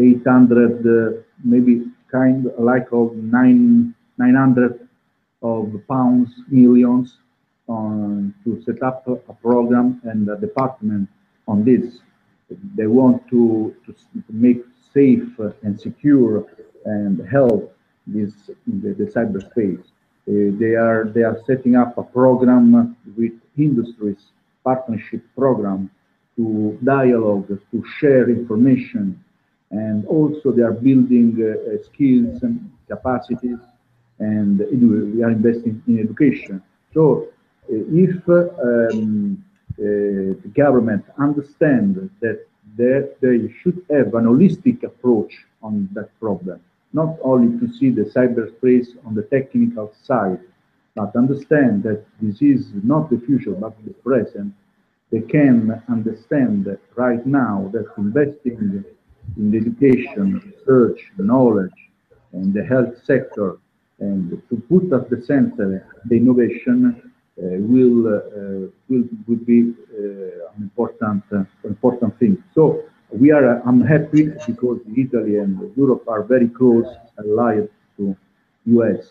[0.00, 4.88] 800, uh, maybe kind like of nine 900
[5.42, 7.18] of pounds millions
[7.68, 11.08] on to set up a program and a department
[11.46, 12.00] on this.
[12.74, 13.94] They want to, to
[14.30, 14.64] make
[14.94, 15.28] safe
[15.62, 16.46] and secure
[16.84, 17.76] and help
[18.06, 18.32] this
[18.66, 19.84] the, the cyberspace.
[20.28, 24.32] Uh, they are they are setting up a program with industries
[24.68, 25.80] partnership program
[26.36, 26.44] to
[26.84, 29.04] dialogue, to share information,
[29.70, 32.56] and also they are building uh, uh skills and
[32.92, 33.62] capacities,
[34.32, 34.54] and
[35.14, 36.54] we are investing in education.
[36.94, 37.02] So
[37.72, 39.44] uh, if um,
[39.78, 39.82] uh,
[40.44, 41.92] the government understand
[42.24, 42.38] that
[43.22, 45.32] they should have an holistic approach
[45.66, 46.58] on that problem,
[47.00, 50.40] not only to see the cyberspace on the technical side,
[50.98, 54.52] but understand that this is not the future, but the present,
[55.12, 55.56] they can
[55.88, 56.60] understand
[56.96, 58.84] right now that investing
[59.36, 61.78] in education, research, knowledge,
[62.32, 63.58] and the health sector,
[64.00, 65.66] and to put at the center
[66.08, 66.78] the innovation
[67.38, 72.34] uh, will, uh, will will be uh, an important uh, important thing.
[72.54, 76.86] So we are, I'm happy because Italy and Europe are very close
[77.18, 78.16] allied to
[78.66, 79.02] US.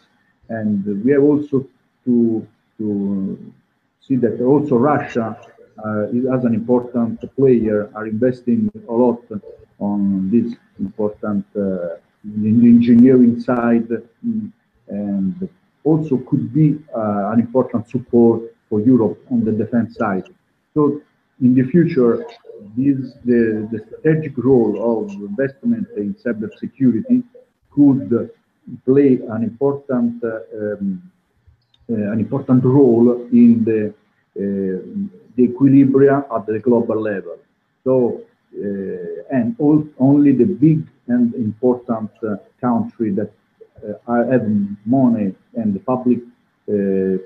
[0.49, 1.67] And we have also
[2.07, 2.47] to,
[2.77, 3.53] to
[3.99, 5.37] see that also Russia
[5.85, 9.21] uh, as an important player are investing a lot
[9.79, 13.89] on this important uh, engineering side
[14.87, 15.49] and
[15.83, 20.27] also could be uh, an important support for Europe on the defense side.
[20.73, 21.01] So
[21.41, 22.25] in the future,
[22.75, 27.23] this, the, the strategic role of investment in cybersecurity
[27.71, 28.31] could
[28.85, 31.11] play an important uh, um,
[31.88, 33.93] an important role in the
[34.38, 34.77] uh,
[35.35, 37.38] the equilibria at the global level.
[37.83, 38.21] So
[38.55, 43.31] uh, and all, only the big and important uh, country that
[44.07, 46.19] are having money and the public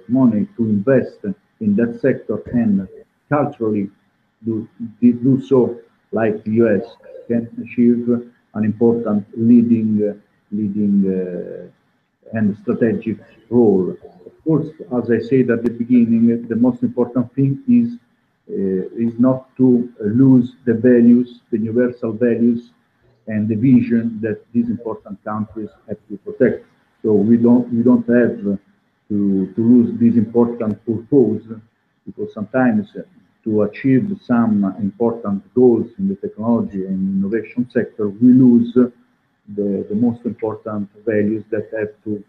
[0.08, 1.20] money to invest
[1.62, 2.88] in that sector can
[3.30, 3.90] culturally
[4.46, 4.68] do,
[5.00, 5.80] do so
[6.12, 6.86] like the US
[7.28, 8.10] can achieve
[8.54, 13.18] an important leading leading uh, and strategic
[13.50, 13.96] role.
[14.44, 17.98] Course, as I said at the beginning, the most important thing is
[18.50, 22.72] uh, is not to lose the values, the universal values,
[23.28, 26.66] and the vision that these important countries have to protect.
[27.04, 28.60] So we don't we don't have to
[29.56, 31.44] to lose this important purpose
[32.06, 32.96] because sometimes
[33.44, 39.96] to achieve some important goals in the technology and innovation sector, we lose the, the
[39.96, 42.24] most important values that have to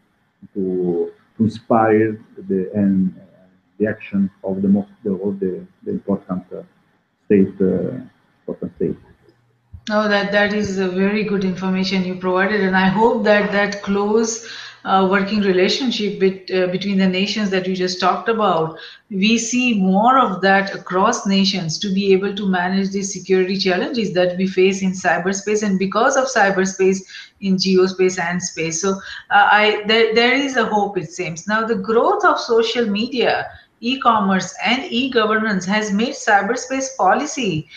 [0.54, 3.24] to, to inspire the and uh,
[3.78, 6.62] the action of the most the, of the, the important uh,
[7.26, 8.00] state uh,
[8.40, 8.96] important state.
[9.90, 13.82] Oh, that that is a very good information you provided, and I hope that that
[13.82, 14.48] close
[14.84, 16.14] uh, working relationship
[16.50, 18.78] uh, between the nations that you just talked about,
[19.10, 24.12] we see more of that across nations to be able to manage the security challenges
[24.14, 26.98] that we face in cyberspace and because of cyberspace
[27.40, 28.80] in geospace and space.
[28.80, 28.92] So
[29.30, 31.46] uh, I there, there is a hope it seems.
[31.46, 33.46] Now the growth of social media,
[33.80, 37.68] e-commerce and e-governance has made cyberspace policy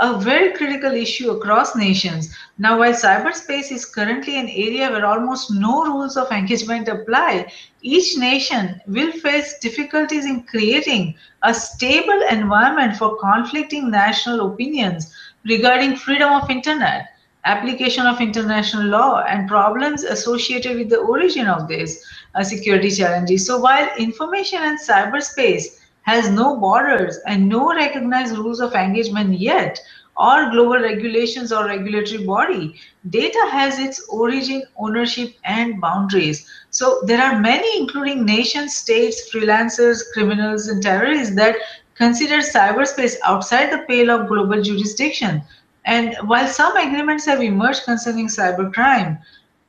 [0.00, 2.34] a very critical issue across nations.
[2.58, 8.16] Now, while cyberspace is currently an area where almost no rules of engagement apply, each
[8.18, 15.14] nation will face difficulties in creating a stable environment for conflicting national opinions
[15.44, 17.10] regarding freedom of internet,
[17.44, 23.46] application of international law, and problems associated with the origin of these uh, security challenges.
[23.46, 29.78] So while information and cyberspace has no borders and no recognized rules of engagement yet,
[30.16, 32.80] or global regulations or regulatory body.
[33.10, 36.48] Data has its origin, ownership, and boundaries.
[36.70, 41.56] So there are many, including nations, states, freelancers, criminals, and terrorists that
[41.96, 45.42] consider cyberspace outside the pale of global jurisdiction.
[45.84, 49.18] And while some agreements have emerged concerning cybercrime,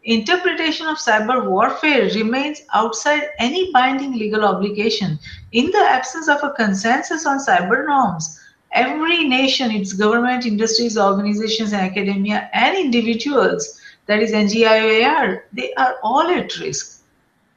[0.06, 5.20] interpretation of cyber warfare remains outside any binding legal obligation.
[5.52, 8.40] In the absence of a consensus on cyber norms,
[8.72, 16.30] every nation, its government, industries, organizations, academia, and individuals, that is NGIOAI, they are all
[16.30, 17.04] at risk.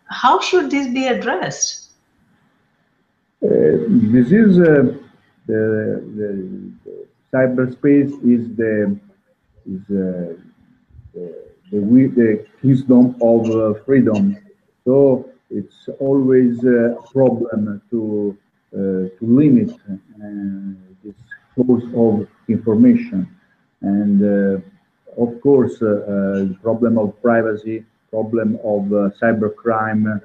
[0.07, 1.91] How should this be addressed?
[3.45, 4.95] Uh, this is uh,
[5.47, 8.99] the, the, the, cyberspace is the
[9.67, 10.33] is uh,
[11.13, 14.37] the the, the kingdom of uh, freedom.
[14.85, 18.37] So it's always a problem to
[18.75, 19.97] uh, to limit uh,
[21.03, 21.15] this
[21.57, 23.27] source of information,
[23.81, 24.63] and
[25.17, 28.83] of course, the problem of privacy, problem of
[29.21, 30.21] cybercrime,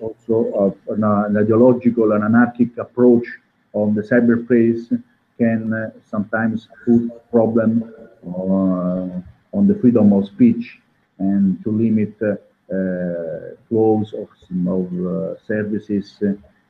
[0.00, 3.26] also an, an, ideological and anarchic approach
[3.72, 5.02] on the cyberspace
[5.38, 7.92] can uh, sometimes put problem
[8.26, 9.20] uh,
[9.58, 10.64] on the freedom of speech
[11.18, 14.28] and to limit uh, uh, flows of,
[14.76, 16.06] of uh, services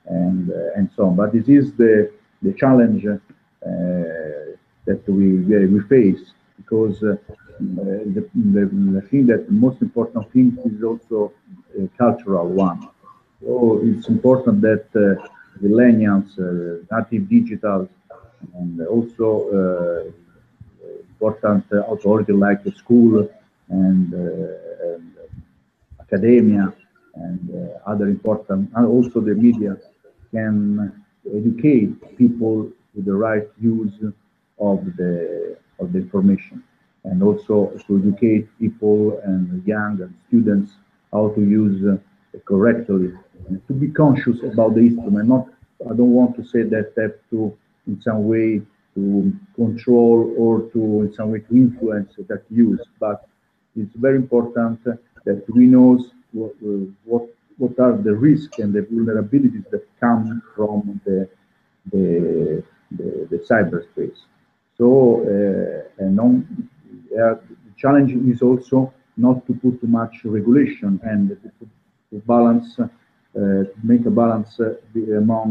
[0.07, 1.17] and and so on.
[1.17, 1.95] But this is the
[2.43, 3.03] the challenge
[4.89, 5.27] that we
[5.75, 6.23] we face
[6.59, 7.19] because the,
[8.35, 8.65] the,
[8.95, 11.33] the thing that the most important thing is also
[11.79, 12.89] a cultural one.
[13.41, 15.27] So it's important that uh,
[15.63, 17.89] millennials, uh, native digital,
[18.55, 19.29] and also
[19.59, 20.11] uh,
[21.21, 23.29] important authority like the school
[23.69, 25.13] and, uh, and
[26.01, 26.73] academia
[27.15, 29.77] and uh, other important, and also the media
[30.31, 30.93] can
[31.35, 33.95] educate people with the right use
[34.61, 36.63] of the of the information.
[37.05, 40.73] And also to educate people and young and students
[41.13, 41.97] how to use uh,
[42.45, 43.13] correctly
[43.49, 45.29] and to be conscious about the instrument.
[45.29, 45.47] Not
[45.87, 47.57] i don't want to say that they have to
[47.87, 48.61] in some way
[48.99, 52.83] to control or to in some way to influence that use.
[52.99, 53.19] But
[53.77, 54.85] it's very important
[55.27, 55.91] that we know
[56.33, 56.55] what,
[57.11, 57.25] what
[57.63, 61.29] what are the risks and the vulnerabilities that come from the
[61.93, 62.63] the,
[62.99, 64.19] the, the cyberspace.
[64.79, 64.87] So
[65.33, 66.33] uh, and on,
[67.13, 67.35] uh,
[67.67, 71.67] the challenge is also not to put too much regulation and to,
[72.11, 74.75] to balance, uh, make a balance uh,
[75.23, 75.51] among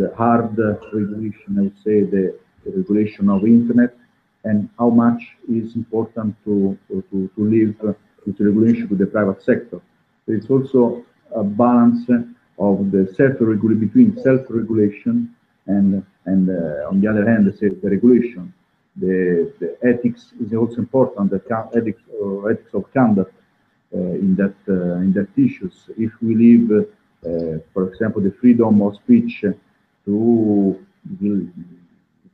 [0.00, 0.56] the hard
[0.92, 3.94] regulation, I would say the, the, regulation of internet
[4.44, 7.74] and how much is important to, to, to live
[8.26, 9.80] with regulation with the private sector.
[10.26, 11.04] It's also
[11.34, 12.08] a balance
[12.58, 15.34] of the self-regulation between self-regulation
[15.66, 18.52] and and uh, on the other hand, say the regulation.
[18.96, 21.30] The, the ethics is also important.
[21.30, 21.42] The
[21.74, 23.34] ethics or ethics of conduct
[23.94, 25.90] uh, in that uh, in that issues.
[25.98, 29.44] If we leave, uh, for example, the freedom of speech
[30.06, 30.86] to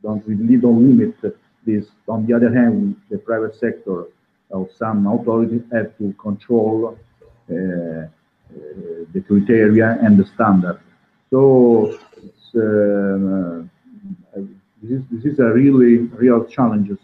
[0.02, 1.14] don't really don't limit
[1.66, 1.86] this.
[2.08, 4.06] On the other hand, the private sector
[4.50, 6.98] or some authorities have to control
[7.50, 8.06] uh, uh,
[9.12, 10.80] the criteria and the standard.
[11.30, 11.98] So
[12.56, 13.62] uh,
[14.82, 16.98] this is this is a really real challenges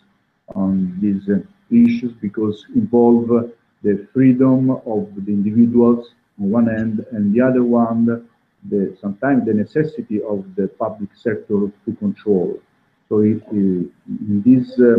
[0.55, 1.39] on these uh,
[1.71, 3.29] issues because involve
[3.83, 6.09] the freedom of the individuals
[6.41, 8.29] on one end and the other one
[8.71, 12.59] the sometimes the necessity of the public sector to control
[13.09, 14.97] so it, in this uh,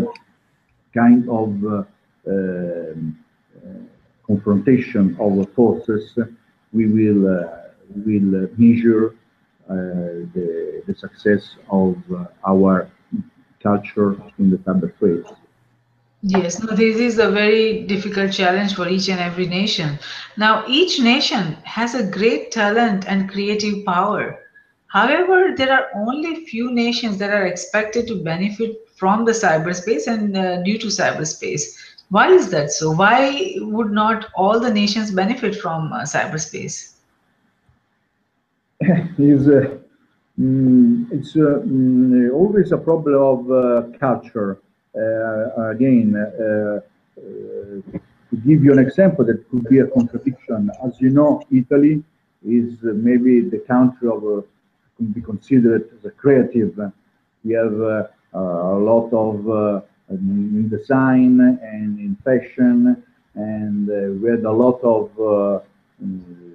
[0.93, 1.83] kind of uh,
[2.27, 3.17] um,
[3.57, 3.69] uh,
[4.25, 6.17] confrontation of forces
[6.73, 7.67] we will uh,
[8.05, 9.15] will measure
[9.69, 9.73] uh,
[10.33, 12.89] the, the success of uh, our
[13.61, 15.35] culture in the cyberspace.
[16.21, 19.99] Yes, no, this is a very difficult challenge for each and every nation.
[20.35, 24.39] Now, each nation has a great talent and creative power.
[24.87, 30.35] However, there are only few nations that are expected to benefit from the cyberspace and
[30.35, 31.63] uh, due to cyberspace.
[32.09, 32.91] Why is that so?
[32.91, 36.93] Why would not all the nations benefit from uh, cyberspace?
[39.17, 39.77] is uh,
[40.39, 44.59] mm, it's uh, mm, always a problem of uh, culture.
[45.73, 46.13] again,
[48.29, 52.03] to give you an example that could be a contradiction, as you know, Italy
[52.45, 54.45] is maybe the country of
[54.97, 56.77] can be considered as a creative.
[57.43, 63.03] We have uh, a lot of uh, in design and in fashion,
[63.35, 65.11] and uh, we had a lot of
[66.03, 66.53] mm,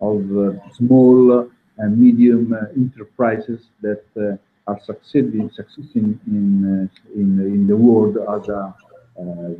[0.00, 7.66] of small and medium uh, enterprises that uh, are succeeding succeeding in uh, in in
[7.66, 8.74] the world as a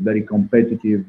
[0.01, 1.05] very competitive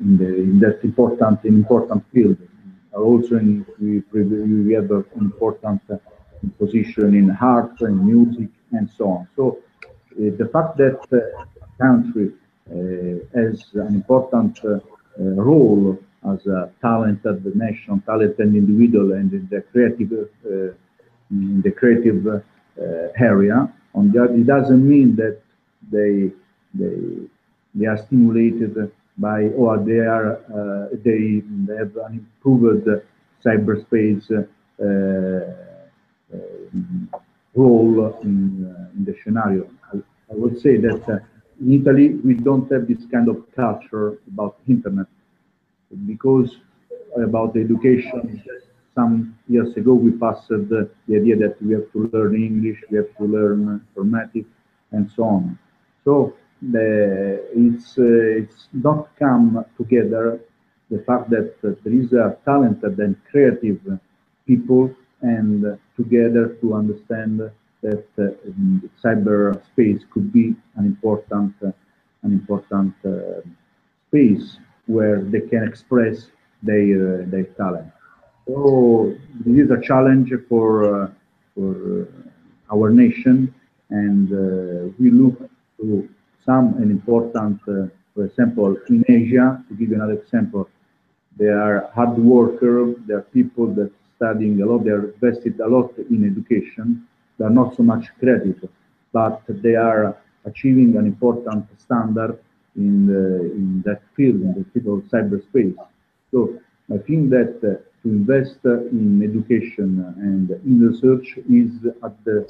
[0.00, 2.38] in, the, in that important important field.
[2.94, 5.80] Also, in, we we have an important
[6.58, 9.28] position in art and music and so on.
[9.36, 9.58] So
[10.16, 11.44] the fact that uh,
[11.78, 12.32] country
[12.70, 12.74] uh,
[13.34, 14.80] has an important uh,
[15.18, 15.98] role
[16.32, 20.74] as a talented nation, talented individual, and in the creative uh,
[21.30, 22.40] in the creative uh,
[23.16, 23.72] area.
[23.94, 25.40] On the other, it doesn't mean that
[25.90, 26.30] they
[26.74, 26.98] they
[27.74, 31.42] they are stimulated by or they are uh, they,
[31.76, 32.88] have an improved
[33.44, 34.26] cyberspace
[37.54, 39.68] role in, in the scenario.
[39.92, 39.96] I,
[40.30, 41.18] I would say that uh,
[41.60, 45.06] in Italy we don't have this kind of culture about internet
[46.06, 46.56] because
[47.16, 48.42] about education,
[48.94, 52.96] some years ago we passed the, the idea that we have to learn English, we
[52.98, 54.46] have to learn informatics,
[54.92, 55.58] and so on.
[56.04, 60.40] So it's uh, it's not come together
[60.90, 63.80] the fact that uh, there is a talented and creative
[64.46, 64.90] people
[65.20, 67.40] and together to understand
[67.82, 68.30] that uh,
[69.04, 71.70] cyberspace could be an important uh,
[72.22, 73.40] an important uh,
[74.08, 76.26] space where they can express
[76.62, 77.92] their their talent.
[78.46, 81.10] So this is a challenge for uh,
[81.54, 83.54] for uh, our nation,
[83.90, 85.38] and uh, we look
[85.80, 86.08] to
[86.48, 87.60] some an important,
[88.14, 89.62] for example, in Asia.
[89.68, 90.68] To give you another example,
[91.38, 92.96] they are hard workers.
[93.06, 94.78] They are people that studying a lot.
[94.84, 97.06] They are invested a lot in education.
[97.36, 98.58] They are not so much credit,
[99.12, 100.16] but they are
[100.50, 102.38] achieving an important standard
[102.76, 103.24] in, the,
[103.60, 105.76] in that field, in the field of cyberspace.
[106.30, 106.58] So
[106.90, 107.70] I think that uh,
[108.02, 111.26] to invest uh, in education and in research
[111.60, 111.70] is
[112.02, 112.48] at the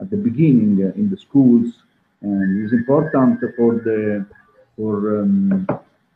[0.00, 1.81] at the beginning uh, in the schools,
[2.22, 4.24] and it's important for the
[4.76, 5.66] for um,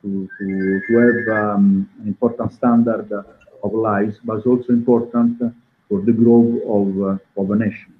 [0.03, 3.11] to, to, to have um, an important standard
[3.63, 5.41] of life, but also important
[5.89, 7.93] for the growth of uh, of a nation.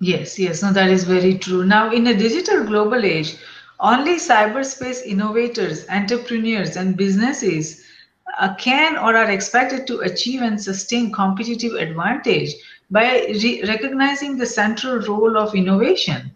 [0.00, 1.66] Yes, yes, no, that is very true.
[1.66, 3.36] Now, in a digital global age,
[3.80, 7.84] only cyberspace innovators, entrepreneurs, and businesses
[8.38, 12.54] uh, can or are expected to achieve and sustain competitive advantage
[12.90, 16.30] by re recognizing the central role of innovation.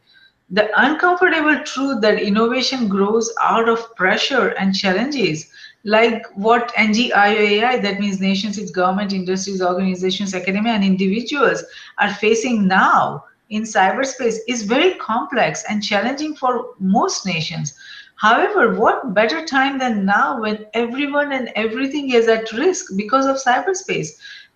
[0.51, 5.51] The uncomfortable truth that innovation grows out of pressure and challenges,
[5.84, 11.64] like what NGIOAI, that means nations, its government, industries, organizations, academia, and individuals
[11.99, 17.74] are facing now in cyberspace is very complex and challenging for most nations.
[18.16, 23.36] However, what better time than now when everyone and everything is at risk because of
[23.36, 24.09] cyberspace?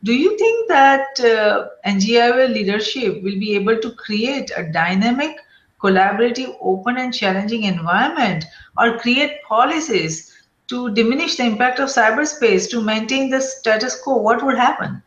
[0.04, 1.66] Do you think that uh,
[2.48, 5.36] leadership will be able to create a dynamic,
[5.82, 8.44] collaborative, open, and challenging environment
[8.78, 10.32] or create policies
[10.68, 14.16] to diminish the impact of cyberspace to maintain the status quo?
[14.16, 15.02] What would happen?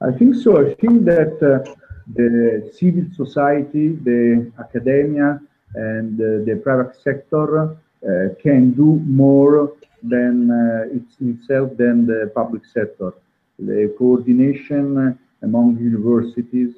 [0.00, 0.66] I think so.
[0.66, 1.74] I think that uh,
[2.14, 5.40] the civil society, the academia,
[5.74, 12.30] and uh, the private sector uh, can do more than uh, it's itself than the
[12.34, 13.14] public sector.
[13.58, 16.74] The coordination among universities,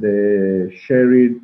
[0.00, 1.36] the shared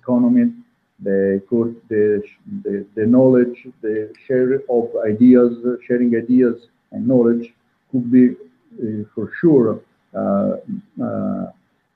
[0.00, 0.52] economy,
[1.00, 1.42] the,
[1.88, 2.22] the,
[2.64, 7.52] the, the, knowledge, the share of ideas, sharing ideas and knowledge
[7.90, 9.80] could be uh, for sure
[10.14, 10.56] uh,
[11.02, 11.46] uh,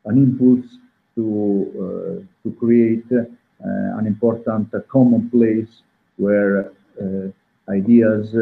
[0.05, 0.79] an impulse
[1.15, 1.25] to,
[1.75, 5.83] uh, to create uh, an important common place
[6.17, 7.29] where uh,
[7.71, 8.35] ideas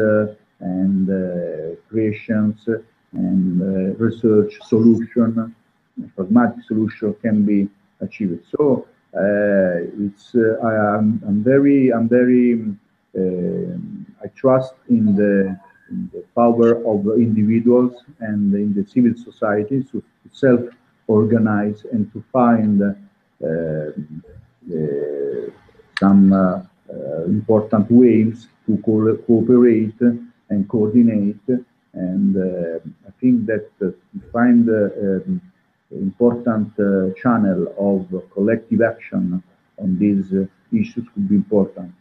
[0.59, 1.07] and
[1.89, 2.67] creations
[3.13, 5.55] and research solution,
[6.15, 7.67] pragmatic solution can be
[7.99, 8.45] achieved.
[8.55, 12.63] So it's I, am I'm very I'm very
[14.23, 15.57] I trust in the,
[15.89, 20.61] in the, power of individuals and in the civil society to self
[21.07, 22.93] organize and to find uh,
[23.43, 23.91] uh,
[25.99, 26.61] some uh,
[27.25, 29.99] important ways to co cooperate
[30.49, 31.49] and coordinate.
[31.93, 32.37] And
[33.07, 33.93] I think that to
[34.31, 35.41] find um,
[35.91, 36.75] important
[37.21, 39.43] channel of collective action
[39.77, 40.31] on these
[40.71, 41.91] issues could be important.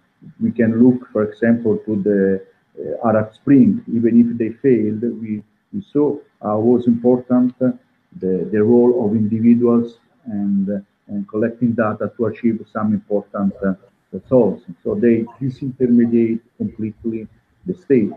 [0.40, 2.42] We can look, for example, to the
[2.78, 3.82] uh, Arab Spring.
[3.92, 9.98] Even if they failed, we, we saw how was important the, the role of individuals
[10.26, 13.74] and, and collecting data to achieve some important uh,
[14.12, 14.64] results.
[14.82, 17.28] So they disintermediate completely
[17.66, 18.10] the state.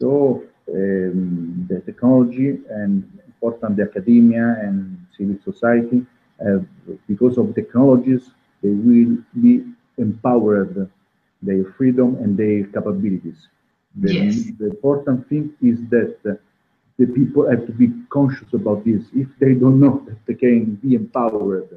[0.00, 6.04] So um, the technology and important the academia and civil society,
[6.46, 6.58] uh,
[7.08, 8.30] because of technologies,
[8.62, 9.64] they will be
[9.96, 10.90] empowered
[11.42, 13.48] their freedom and their capabilities.
[13.96, 14.44] The, yes.
[14.58, 16.38] the important thing is that
[16.98, 19.02] the people have to be conscious about this.
[19.14, 21.68] If they don't know that they can be empowered,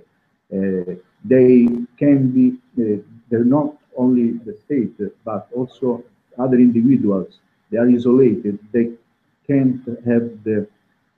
[0.53, 6.03] uh, they can be, uh, they're not only the state, but also
[6.37, 7.39] other individuals.
[7.69, 8.59] They are isolated.
[8.71, 8.91] They
[9.47, 10.67] can't have the,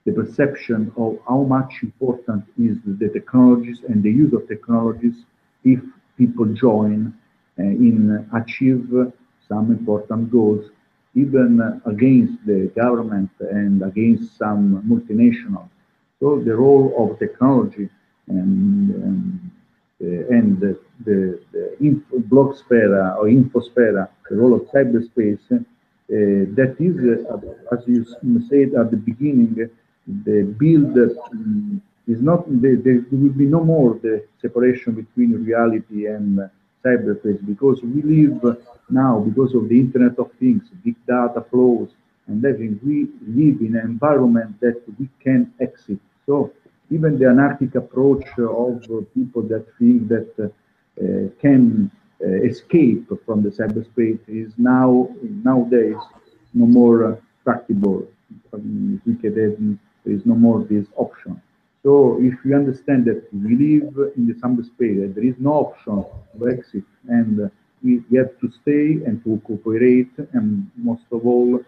[0.06, 5.16] the perception of how much important is the technologies and the use of technologies
[5.64, 5.80] if
[6.16, 7.12] people join
[7.58, 7.96] uh, in
[8.40, 8.88] achieve
[9.48, 10.64] some important goals
[11.14, 15.68] even against the government and against some multinationals.
[16.20, 17.88] So the role of technology
[18.28, 19.50] and, and,
[20.02, 25.64] uh, and the, the, the info, or infosphere, the role of cyberspace, uh,
[26.08, 26.96] that is,
[27.26, 28.04] uh, as you
[28.48, 29.68] said at the beginning,
[30.06, 30.96] the build
[31.32, 36.48] um, is not, there, will be no more the separation between reality and
[36.84, 38.56] cyberspace because we live
[38.88, 41.90] now because of the Internet of Things, big data flows,
[42.28, 45.98] and everything, we live in an environment that we can exit.
[46.26, 46.52] So
[46.90, 48.82] even the anarchic approach of
[49.14, 51.90] people that think that uh, can
[52.24, 55.96] uh, escape from the cyberspace is now nowadays
[56.54, 58.06] no more uh, practicable.
[58.52, 59.00] I mean,
[60.06, 61.42] there is no more this option.
[61.82, 66.04] So if we understand that we live in the cyberspace, there is no option
[66.38, 67.50] to exit and
[67.82, 71.60] we, have to stay and to cooperate and most of all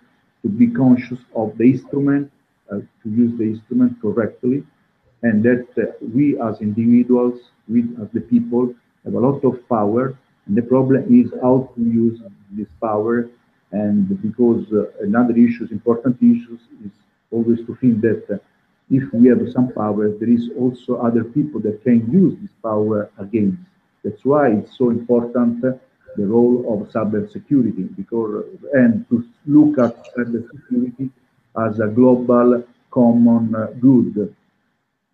[0.43, 2.30] to be conscious of the instrument,
[2.70, 4.64] uh, to use the instrument correctly,
[5.22, 8.72] and that uh, we as individuals, we as the people,
[9.05, 10.16] have a lot of power,
[10.47, 12.20] and the problem is how to use
[12.53, 13.28] this power,
[13.72, 16.93] and because uh, another issue, important issues, is
[17.31, 18.39] always to think that uh,
[18.91, 23.11] if we have some power, there is also other people that can use this power
[23.18, 23.59] against.
[24.05, 31.11] That's why it's so important the role of cybersecurity because and to look at cybersecurity
[31.66, 34.35] as a global common good.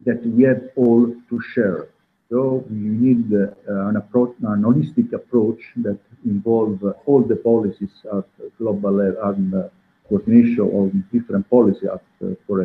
[0.04, 1.88] that we have all to share.
[2.30, 8.24] So we need uh, an approach, an holistic approach that involves all the policies at
[8.58, 9.68] global level and uh,
[10.08, 12.56] coordination of different policies at, uh, for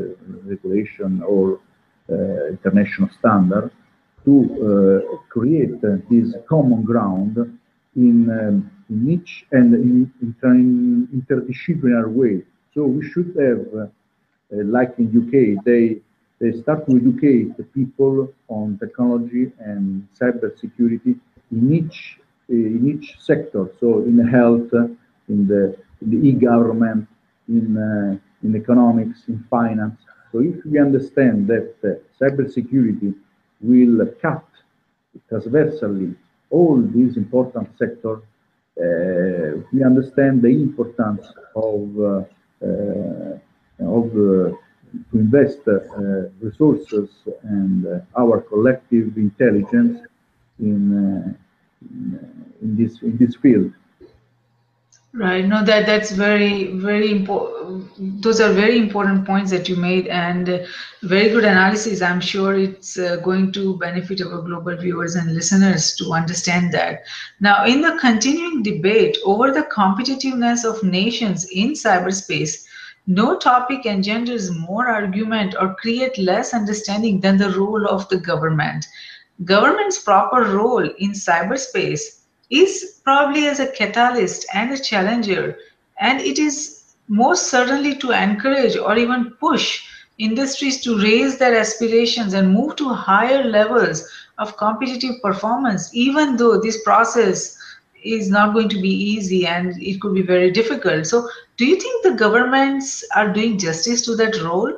[0.46, 1.60] regulation or
[2.50, 3.72] international standard
[4.26, 5.80] to create
[6.10, 7.38] this common ground
[7.96, 12.44] in, um, in each and in, in, interdisciplinary way.
[12.74, 13.88] So we should have, uh,
[14.50, 16.02] like in UK, they
[16.40, 21.16] they start to educate the people on technology and cyber security
[21.52, 22.18] in each
[22.48, 23.70] in each sector.
[23.80, 24.72] So in health,
[25.28, 27.08] in the, in the e-government,
[27.50, 30.00] in uh, in economics, in finance.
[30.32, 31.89] So if we understand that uh,
[32.20, 33.14] cybersecurity
[33.62, 34.45] will cut
[35.28, 36.16] transversally
[36.52, 38.22] all these important sectors,
[38.80, 41.26] uh, we understand the importance
[41.56, 42.24] of uh,
[42.66, 43.38] uh,
[43.80, 44.52] of uh,
[45.12, 45.60] to invest
[46.41, 47.10] resources
[47.43, 47.86] and
[48.18, 50.00] our collective intelligence
[50.60, 51.38] in,
[52.62, 53.72] in this in this field.
[55.12, 55.43] Right.
[55.43, 58.22] No, that that's very very important.
[58.22, 60.68] Those are very important points that you made, and
[61.01, 62.03] very good analysis.
[62.03, 67.05] I'm sure it's uh, going to benefit our global viewers and listeners to understand that.
[67.39, 72.66] Now, in the continuing debate over the competitiveness of nations in cyberspace,
[73.07, 78.86] no topic engenders more argument or create less understanding than the role of the government.
[79.43, 82.18] Government's proper role in cyberspace
[82.50, 85.58] is probably as a catalyst and a challenger,
[86.00, 89.86] and it is most certainly to encourage or even push
[90.20, 96.60] industries to raise their aspirations and move to higher levels of competitive performance, even though
[96.60, 97.58] this process
[98.04, 101.06] is not going to be easy and it could be very difficult.
[101.06, 101.28] So,
[101.58, 104.74] do you think the governments are doing justice to that role?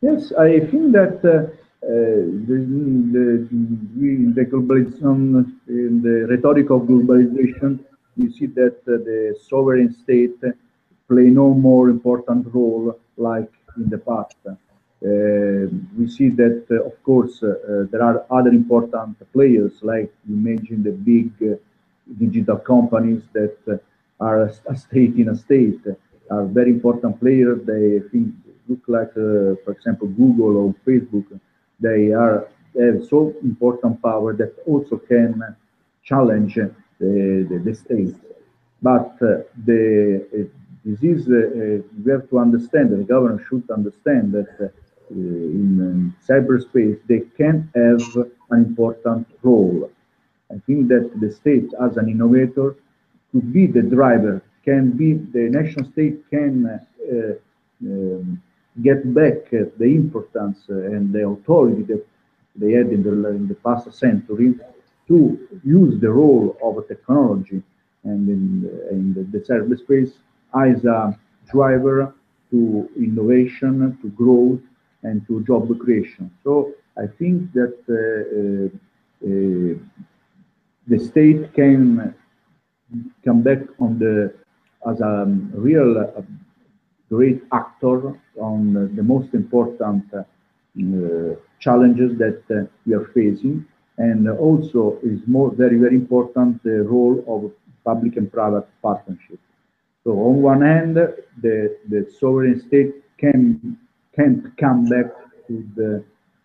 [0.00, 1.54] Yes, I think that uh,
[1.88, 3.48] uh, the,
[4.34, 7.78] the, globalization, in the rhetoric of globalization,
[8.14, 10.38] we see that uh, the sovereign state
[11.08, 14.36] play no more important role like in the past.
[14.46, 20.36] Uh, we see that, uh, of course, uh, there are other important players, like you
[20.36, 21.32] mentioned the big
[22.18, 23.80] digital companies that
[24.20, 25.80] are a state in a state,
[26.30, 27.64] are very important players.
[27.64, 28.34] They think
[28.68, 31.40] look like, for example, Google or Facebook
[31.80, 32.48] they are
[32.78, 35.42] have so important power that also can
[36.04, 38.14] challenge the, the, the state.
[38.82, 42.90] But uh, the uh, this is uh, we have to understand.
[42.90, 44.68] The government should understand that uh,
[45.10, 48.02] in um, cyberspace they can have
[48.50, 49.90] an important role.
[50.50, 52.76] I think that the state, as an innovator,
[53.32, 54.42] could be the driver.
[54.64, 57.32] Can be the national state can uh,
[57.82, 58.42] um,
[58.82, 62.04] get back the importance and the authority that
[62.56, 64.54] they had in the, in the past century
[65.06, 67.62] to use the role of technology
[68.04, 70.12] and in, the, in the, the
[70.54, 71.18] as a
[71.50, 72.14] driver
[72.50, 74.60] to innovation, to growth,
[75.02, 76.30] and to job creation.
[76.42, 78.76] So I think that uh,
[79.24, 79.78] uh,
[80.86, 82.14] the state can
[83.24, 84.34] come back on the
[84.88, 85.24] as a
[85.54, 86.22] real uh,
[87.10, 90.22] great actor on the most important uh,
[91.58, 93.66] challenges that uh, we are facing.
[93.96, 97.50] And also is more very, very important the role of
[97.84, 99.40] public and private partnership.
[100.04, 103.76] So on one hand, the, the sovereign state can,
[104.14, 105.06] can't come back
[105.48, 106.04] to the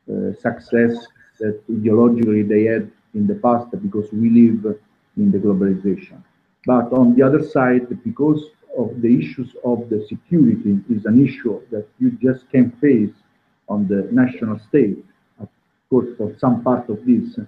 [0.09, 1.05] uh, success
[1.39, 4.77] that ideologically they had in the past because we live
[5.17, 6.23] in the globalization.
[6.65, 11.61] But on the other side, because of the issues of the security is an issue
[11.71, 13.13] that you just can't face
[13.69, 15.03] on the national state.
[15.39, 15.47] Of
[15.89, 17.39] course, for some part of this,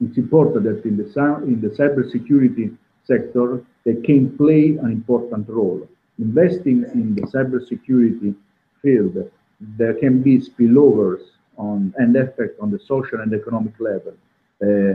[0.00, 1.06] it's important that in the
[1.46, 5.86] in the cybersecurity sector they can play an important role.
[6.18, 8.34] Investing in the cybersecurity
[8.80, 9.16] field,
[9.78, 11.22] there can be spillovers
[11.56, 14.14] on and effect on the social and economic level.
[14.62, 14.94] Uh,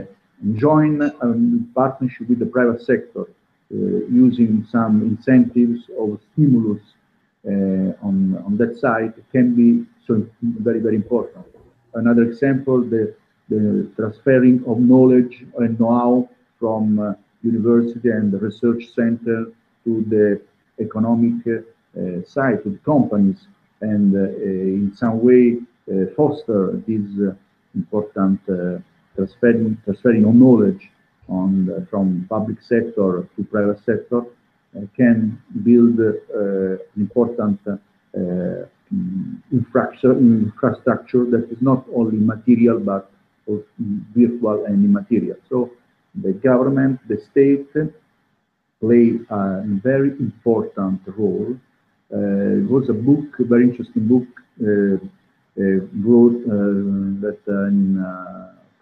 [0.54, 3.24] join a partnership with the private sector
[3.70, 6.80] using some incentives or stimulus
[7.46, 11.44] uh, on, on that side can be so very, very important.
[11.94, 13.14] Another example, the,
[13.48, 17.12] the transferring of knowledge and know-how from uh,
[17.42, 19.46] university and research center
[19.84, 20.40] to the
[20.80, 23.46] economic uh, side, to the companies,
[23.80, 25.58] and uh, in some way
[25.90, 27.34] uh, foster this
[27.74, 28.40] important
[29.14, 30.90] transferring, transferring of knowledge
[31.28, 34.22] the, from public sector to private sector
[34.76, 37.76] uh, can build uh, important uh,
[38.14, 43.10] mm, infrastructure, infrastructure that is not only material but
[44.14, 45.36] virtual and immaterial.
[45.48, 45.70] So
[46.14, 47.68] the government, the state
[48.80, 51.56] play a very important role.
[52.12, 54.28] Uh, it was a book, a very interesting book,
[54.62, 54.96] uh,
[55.60, 56.44] uh, wrote
[57.20, 58.04] that in,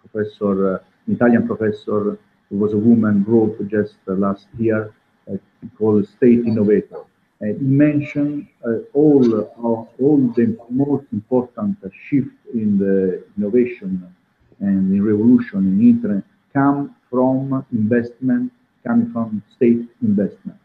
[0.01, 2.17] professor, Italian professor,
[2.49, 4.93] who was a woman, wrote just last year,
[5.77, 7.01] called State Innovator.
[7.39, 9.43] And he mentioned uh, all uh,
[10.03, 11.77] all the most important
[12.09, 13.91] shift in the innovation
[14.59, 16.23] and in revolution in internet
[16.53, 18.51] come from investment
[18.85, 20.57] coming from state investment.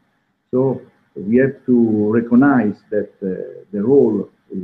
[0.51, 0.80] So
[1.14, 1.76] we have to
[2.18, 4.57] recognize that uh, the role uh,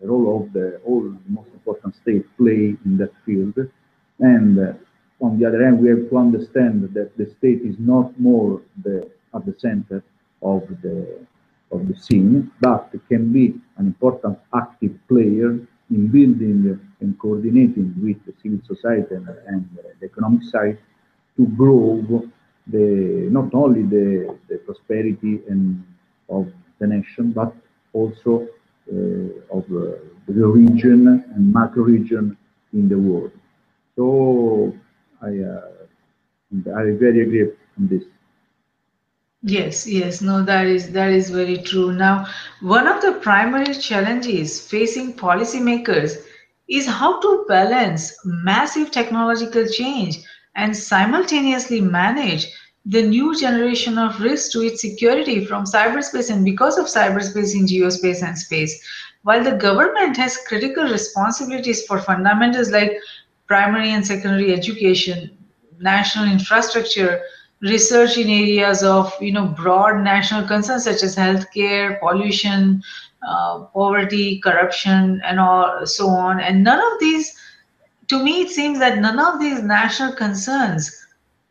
[0.00, 3.56] the role of the all the most important state play in that field,
[4.20, 4.72] and uh,
[5.20, 9.10] on the other hand, we have to understand that the state is not more the
[9.34, 10.02] at the center
[10.42, 11.18] of the
[11.72, 15.50] of the scene, but can be an important active player
[15.90, 19.68] in building and coordinating with the civil society and, and
[20.00, 20.78] the economic side
[21.36, 22.02] to grow
[22.66, 25.84] the not only the, the prosperity and
[26.28, 27.54] of the nation, but
[27.92, 28.46] also
[28.92, 29.98] uh, of uh,
[30.28, 32.36] the region and macro region
[32.72, 33.32] in the world.
[33.96, 34.74] So
[35.22, 35.60] I uh,
[36.76, 37.44] I very agree
[37.78, 38.02] on this.
[39.42, 41.92] Yes, yes, no, that is that is very true.
[41.92, 42.26] Now,
[42.60, 46.16] one of the primary challenges facing policymakers
[46.68, 50.18] is how to balance massive technological change
[50.56, 52.46] and simultaneously manage
[52.84, 57.66] the new generation of risks to its security from cyberspace and because of cyberspace in
[57.66, 58.74] geospace and space.
[59.22, 62.92] While the government has critical responsibilities for fundamentals like
[63.50, 65.36] primary and secondary education,
[65.80, 67.20] national infrastructure,
[67.60, 72.80] research in areas of you know broad national concerns such as healthcare, pollution,
[73.26, 76.40] uh, poverty, corruption, and all so on.
[76.40, 77.36] And none of these,
[78.08, 80.96] to me, it seems that none of these national concerns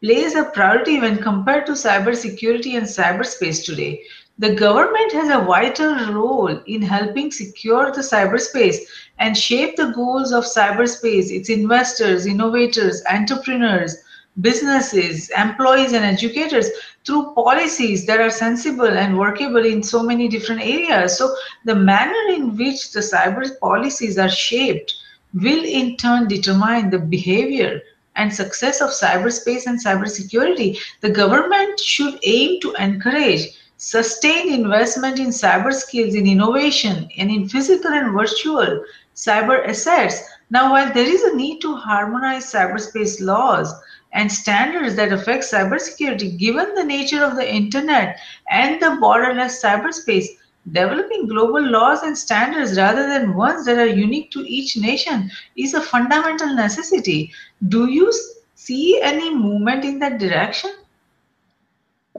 [0.02, 4.02] plays a priority when compared to cybersecurity and cyberspace today.
[4.40, 8.78] The government has a vital role in helping secure the cyberspace
[9.18, 13.98] and shape the goals of cyberspace, its investors, innovators, entrepreneurs,
[14.40, 16.70] businesses, employees, and educators
[17.06, 21.18] through policies that are sensible and workable in so many different areas.
[21.18, 21.36] So,
[21.66, 24.96] the manner in which the cyber policies are shaped
[25.34, 27.82] will in turn determine the behavior
[28.16, 33.48] and success of cyberspace and cybersecurity, the government should aim to encourage
[33.80, 38.84] sustained investment in cyber skills, in innovation, and in physical and virtual
[39.16, 40.22] cyber assets.
[40.50, 43.74] Now, while there is a need to harmonize cyberspace laws
[44.12, 48.20] and standards that affect cybersecurity, given the nature of the internet
[48.52, 50.28] and the borderless cyberspace,
[50.74, 55.74] developing global laws and standards rather than ones that are unique to each nation is
[55.74, 57.32] a fundamental necessity.
[57.70, 58.12] Do you
[58.56, 60.72] see any movement in that direction?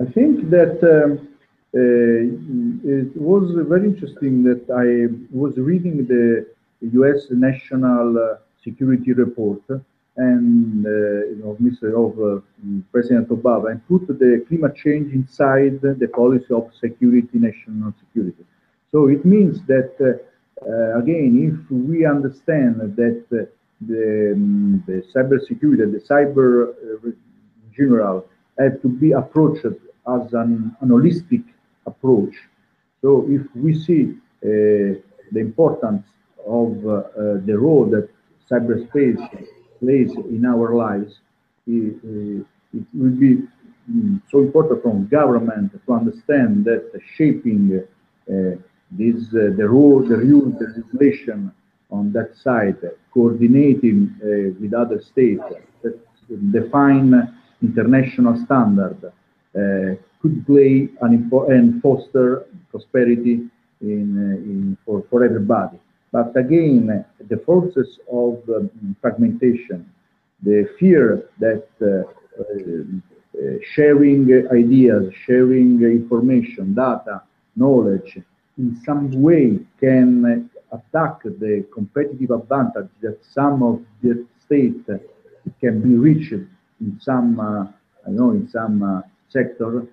[0.01, 1.29] I think that um,
[1.73, 6.47] it was very interesting that I was reading the
[6.81, 7.27] U.S.
[7.31, 9.63] National uh, Security Report
[10.17, 11.95] and uh, you know, Mr.
[11.95, 12.41] of uh,
[12.93, 18.45] President Obama and put the climate change inside the policy of security, national security.
[18.91, 19.95] So it means that
[20.67, 27.11] uh, again, if we understand that the, um, the cyber security, the cyber uh,
[27.75, 28.27] general
[28.59, 31.45] have to be approached as an, an holistic
[31.87, 32.35] approach.
[33.03, 35.01] So if we see uh,
[35.33, 36.07] the importance
[36.47, 37.03] of uh, uh,
[37.45, 38.09] the role that
[38.51, 39.21] cyberspace
[39.79, 41.21] plays in our lives,
[41.67, 41.97] it,
[42.75, 43.43] it will be
[43.89, 47.83] um, so important from government to understand that shaping
[48.31, 48.57] uh,
[48.91, 51.53] this uh, the rule, the rule, the legislation
[51.91, 52.77] on that side,
[53.13, 55.43] coordinating uh, with other states
[55.83, 55.99] that
[56.53, 63.49] define international standard uh, could play an and foster prosperity
[63.81, 64.17] in,
[64.51, 65.79] in for, for everybody.
[66.13, 69.89] But again, the forces of um, fragmentation,
[70.43, 72.11] the fear that uh,
[72.41, 77.23] uh, sharing ideas, sharing information, data,
[77.57, 78.19] knowledge,
[78.59, 84.89] in some way can attack the competitive advantage that some of the states
[85.61, 87.65] can be reached in some, uh,
[88.07, 89.87] I know, in some uh, sector,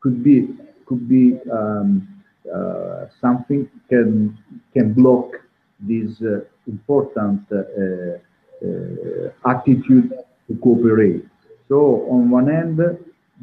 [0.00, 0.48] could be
[0.86, 2.08] could be um,
[2.52, 4.36] uh, something can
[4.74, 5.28] can block
[5.80, 7.60] this uh, important uh,
[8.62, 10.12] uh, attitude
[10.46, 11.24] to cooperate.
[11.68, 12.78] So on one end,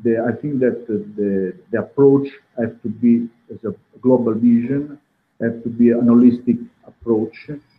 [0.04, 2.28] the, I think that the, the approach
[2.60, 5.00] has to be as a global vision,
[5.42, 7.36] has to be an holistic approach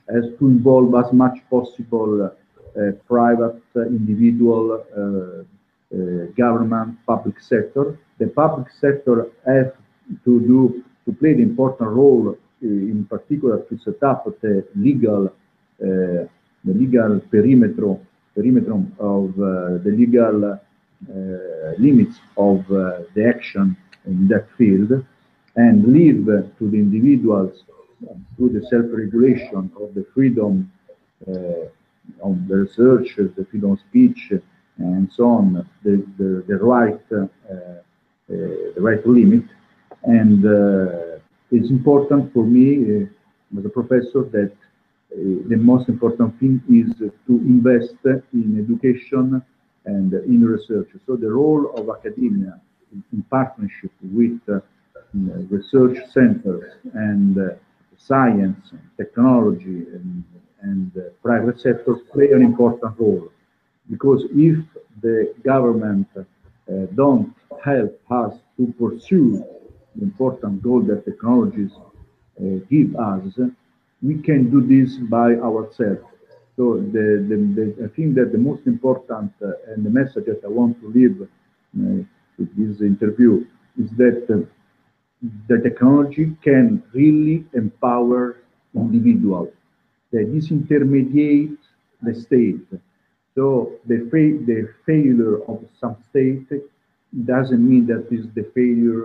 [0.09, 5.45] as to involve as much possible uh, private, uh, individual, uh,
[5.91, 7.99] Uh, government, public sector.
[8.19, 9.69] The public sector has
[10.23, 12.37] to do to play the important role, uh,
[12.67, 15.33] in particular, to set up the legal uh,
[15.81, 17.97] the legal perimeter
[18.35, 20.61] perimeter of the legal
[21.79, 23.75] limits of the action
[24.05, 24.93] in that field
[25.57, 26.27] and leave
[26.59, 27.65] to the individuals
[28.37, 30.71] through the self-regulation of the freedom
[31.27, 31.33] uh,
[32.23, 34.33] of the research, the freedom of speech,
[34.79, 37.81] and so on, the, the, the right, uh, uh,
[38.29, 39.45] the right limit.
[40.05, 40.45] And
[41.51, 43.07] it's important for me
[43.59, 44.53] as a professor that
[45.11, 47.95] the most important thing is to invest
[48.33, 49.43] in education
[49.87, 50.89] and in research.
[51.07, 52.61] So the role of academia
[53.13, 54.61] in partnership with uh,
[55.51, 57.55] research centers and uh,
[57.97, 60.25] science, technology, and,
[60.63, 63.31] and uh, private sector play an important role.
[63.91, 64.59] Because if
[65.01, 66.23] the government uh,
[66.95, 67.35] don't
[67.65, 69.45] help us to pursue
[69.97, 71.73] the important goal that technologies
[72.41, 73.39] uh, give us,
[74.03, 76.05] we can do this by ourselves.
[76.57, 80.41] So the, the, the, I think that the most important uh, and the message that
[80.45, 81.27] I want to leave
[82.39, 83.45] with this interview
[83.81, 84.47] is that
[85.49, 88.37] the technology can really empower
[88.75, 89.51] individuals.
[90.13, 91.59] That disintermediate
[92.03, 92.67] the state.
[93.39, 93.47] So
[93.87, 96.49] the, fa the failure of some state
[97.25, 99.03] doesn't mean that is the failure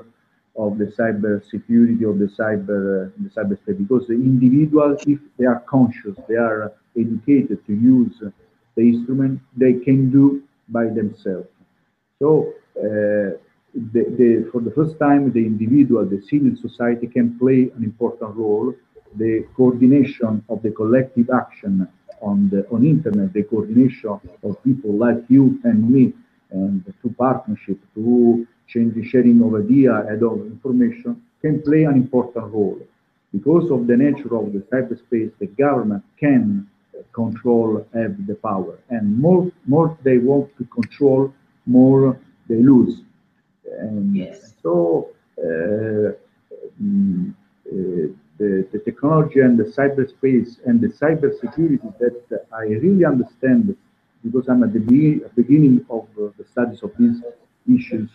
[0.63, 5.61] of the cyber security of the cyber uh, the because the individual if they are
[5.75, 6.71] conscious they are
[7.03, 8.15] educated to use
[8.75, 10.25] the instrument they can do
[10.69, 11.47] by themselves
[12.19, 12.53] so
[12.85, 13.37] uh,
[13.93, 18.35] the, the, for the first time, the individual, the civil society can play an important
[18.35, 18.73] role.
[19.15, 21.87] The coordination of the collective action
[22.29, 26.13] on the on internet, the coordination of people like you and me,
[26.51, 31.95] and to partnership, to change the sharing of idea and of information can play an
[31.95, 32.81] important role.
[33.31, 36.67] Because of the nature of the cyberspace, the government can
[37.13, 41.33] control, have the power, and more more they want to control,
[41.65, 42.95] more they lose
[43.79, 44.53] and yes.
[44.61, 45.09] so
[45.39, 46.11] uh,
[46.81, 47.33] mm,
[47.71, 48.07] uh,
[48.37, 53.75] the, the, technology and the cyberspace and the cybersecurity that I really understand
[54.23, 54.79] because I'm at the
[55.35, 57.21] beginning of uh, the studies of these
[57.67, 58.09] issues.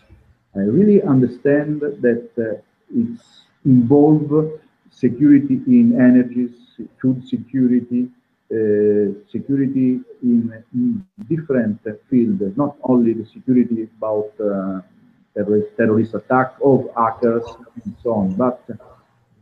[0.55, 2.61] I really understand that uh,
[2.93, 4.59] it's involve
[4.89, 6.49] security in energy,
[7.01, 8.09] food security,
[8.51, 11.79] uh, security in, in different
[12.09, 14.81] fields, not only the security about uh,
[15.35, 17.43] terrorist, terrorist attack of hackers
[17.83, 18.33] and so on.
[18.33, 18.63] But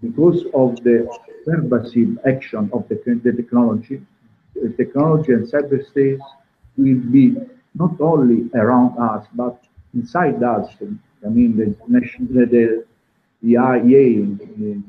[0.01, 1.07] because of the
[1.45, 4.01] pervasive action of the, the technology,
[4.53, 6.19] the technology and cyberspace
[6.77, 7.35] will be
[7.75, 9.63] not only around us, but
[9.93, 10.67] inside us.
[11.25, 12.85] I mean, the, the,
[13.41, 14.85] the IA,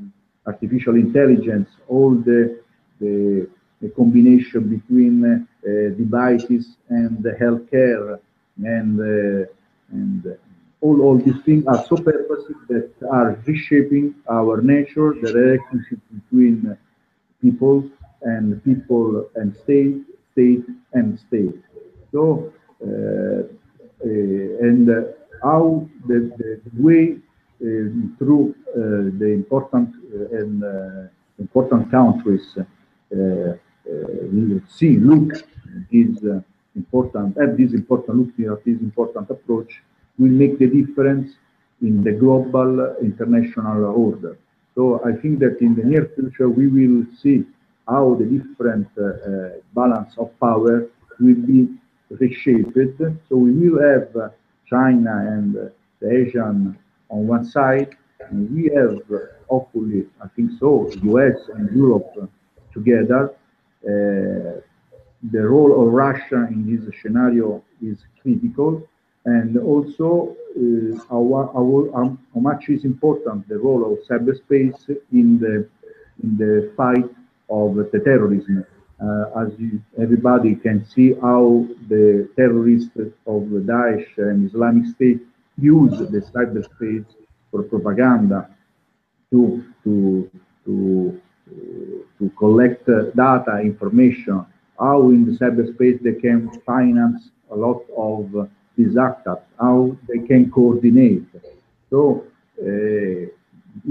[0.47, 2.61] artificial intelligence, all the,
[3.01, 3.49] the,
[3.81, 5.39] the combination between uh,
[5.97, 8.19] devices and the healthcare
[8.65, 9.47] and, uh,
[9.93, 10.37] and
[10.81, 16.77] all, all these things are so purposive that are reshaping our nature, the relationship between
[17.43, 17.89] people
[18.23, 19.97] and people and state,
[20.33, 21.55] state and state.
[22.13, 22.53] So,
[22.83, 23.43] uh,
[24.01, 25.03] uh, and uh,
[25.43, 27.19] how the, the way
[27.61, 31.11] uh, through uh, the important uh, and
[31.41, 32.57] important countries
[34.69, 35.33] see, look,
[35.91, 36.19] is
[36.77, 39.83] important, have this important look at this important approach
[40.19, 41.33] will make the difference
[41.83, 44.37] in the global international order.
[44.75, 47.45] So I think that in the near future we will see
[47.89, 50.87] how the different uh, uh, balance of power
[51.21, 51.69] will be
[52.11, 52.77] reshaped.
[53.29, 54.29] So we will have uh,
[54.69, 55.61] China and uh,
[56.01, 56.79] the Asian
[57.11, 59.19] on one side, and we have uh,
[59.49, 62.31] hopefully, I think so, US and Europe
[62.73, 63.31] together.
[63.85, 64.61] Uh,
[65.33, 68.87] the role of Russia in this scenario is critical
[69.37, 71.23] and also uh, how,
[71.55, 74.81] how, how, much is important the role of cyberspace
[75.13, 75.69] in the
[76.23, 77.11] in the fight
[77.51, 78.65] of the terrorism.
[79.01, 82.99] Uh, as you, everybody can see how the terrorists
[83.35, 85.21] of Daesh and Islamic State
[85.57, 87.09] use the cyberspace
[87.51, 88.49] for propaganda
[89.31, 89.41] to
[89.85, 90.31] to
[90.65, 91.21] to
[92.19, 94.45] to collect data information.
[94.79, 98.49] How in the cyberspace they can finance a lot of
[98.79, 101.27] these actors, how they can coordinate.
[101.91, 102.25] So
[102.61, 103.27] uh,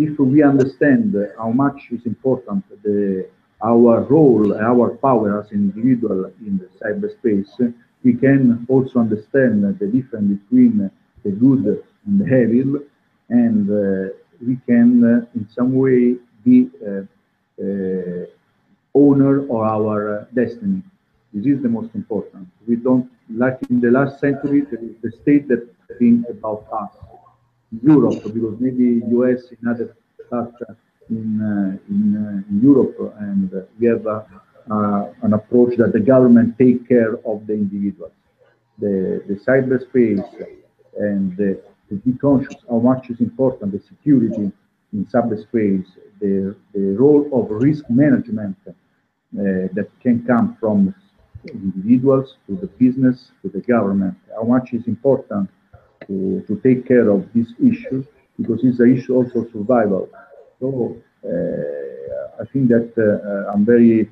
[0.07, 3.27] if we understand how much is important the,
[3.61, 7.73] our role, our power as individual in the cyberspace,
[8.03, 10.89] we can also understand the difference between
[11.23, 12.25] the good and the
[12.59, 12.81] evil,
[13.29, 14.13] and uh,
[14.45, 16.15] we can, uh, in some way,
[16.45, 17.01] be uh,
[18.93, 20.81] owner of our destiny.
[21.43, 22.47] This is the most important.
[22.67, 25.67] We don't, like in the last century, the state that
[25.99, 26.91] think about us.
[27.83, 29.95] Europe, because maybe US in other
[30.29, 30.55] parts
[31.09, 34.05] in, uh, in, uh, in, Europe, and we have
[35.21, 38.11] an approach that the government take care of the individuals.
[38.79, 40.25] The, the cyberspace
[40.97, 44.51] and the, to be conscious how much is important the security
[44.93, 45.87] in cyberspace,
[46.19, 48.73] the, the role of risk management uh,
[49.73, 50.93] that can come from
[51.51, 55.49] individuals to the business to the government, how much is important
[56.07, 58.03] to, to take care of this issue
[58.37, 60.09] because it's an issue also survival.
[60.59, 64.09] So uh, I think that uh, I'm very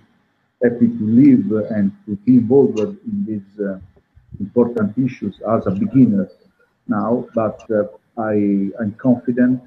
[0.63, 3.79] happy to live and to be involved in these uh,
[4.39, 6.29] important issues as a beginner
[6.87, 7.83] now, but uh,
[8.17, 8.33] I,
[8.81, 9.61] am confident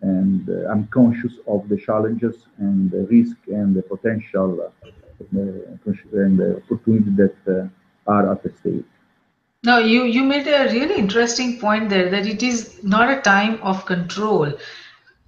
[0.00, 4.72] and uh, I'm conscious of the challenges and the risk and the potential
[5.20, 7.70] uh, and the opportunity that
[8.06, 8.84] are at stake.
[9.62, 13.60] Now, you, you made a really interesting point there that it is not a time
[13.62, 14.52] of control.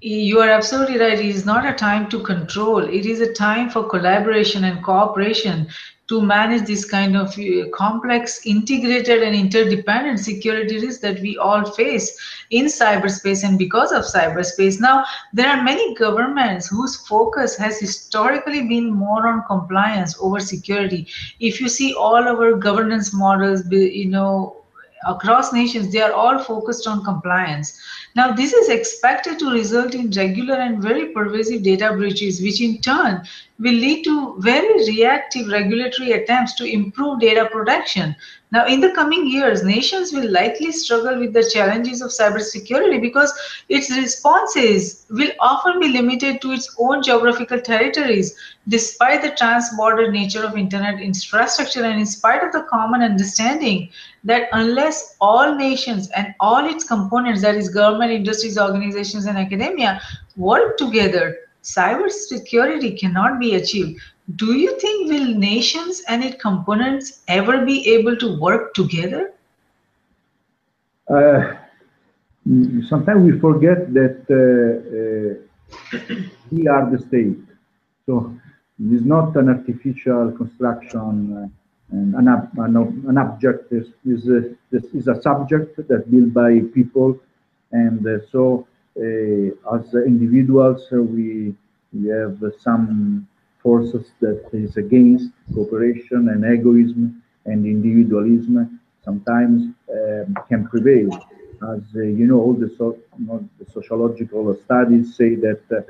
[0.04, 1.18] You are absolutely right.
[1.18, 2.80] It is not a time to control.
[2.80, 5.68] It is a time for collaboration and cooperation
[6.08, 11.64] to manage this kind of uh, complex, integrated, and interdependent security risks that we all
[11.64, 12.18] face
[12.50, 14.80] in cyberspace and because of cyberspace.
[14.80, 21.06] Now, there are many governments whose focus has historically been more on compliance over security.
[21.38, 24.61] If you see all our governance models, you know,
[25.06, 27.78] across nations, they are all focused on compliance.
[28.14, 32.80] Now, this is expected to result in regular and very pervasive data breaches, which in
[32.80, 33.22] turn
[33.58, 38.14] will lead to very reactive regulatory attempts to improve data protection.
[38.52, 43.32] Now, in the coming years, nations will likely struggle with the challenges of cybersecurity because
[43.70, 48.36] its responses will often be limited to its own geographical territories,
[48.68, 53.88] despite the trans-border nature of internet infrastructure and in spite of the common understanding
[54.24, 59.98] that unless all nations and all its components, that is government, industries, organizations, and academia,
[60.36, 63.98] work together, cybersecurity cannot be achieved.
[64.36, 69.32] Do you think will nations and its components ever be able to work together?
[71.08, 71.54] Uh,
[72.88, 76.14] sometimes we forget that uh, uh,
[76.50, 77.38] we are the state.
[78.06, 78.34] So
[78.78, 81.48] it is not an artificial construction uh,
[81.94, 82.76] and an, an,
[83.08, 87.18] an object is, is, a, is a subject that built by people.
[87.72, 88.66] And uh, so
[88.96, 91.54] uh, as individuals, we,
[91.92, 93.28] we have some
[93.62, 99.62] forces that is against cooperation and egoism and individualism sometimes
[99.92, 101.08] um, can prevail.
[101.74, 105.80] As uh, you know, all the, so, you know, the sociological studies say that uh,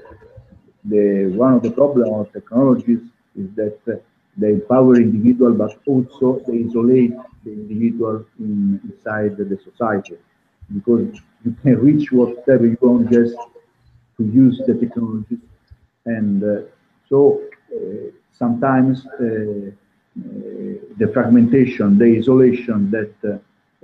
[0.84, 3.00] the one of the problems of technologies
[3.36, 3.96] is that uh,
[4.36, 10.16] they empower individual, but also they isolate the individual in, inside the society
[10.74, 11.06] because
[11.44, 13.36] you can reach whatever you want just
[14.16, 15.38] to use the technology.
[16.06, 16.62] And uh,
[17.08, 17.40] so
[18.32, 19.70] sometimes uh, uh
[21.00, 23.38] the fragmentation, the isolation that uh,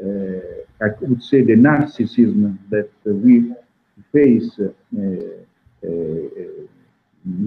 [0.05, 3.53] uh, I would say the narcissism that we
[4.13, 4.51] face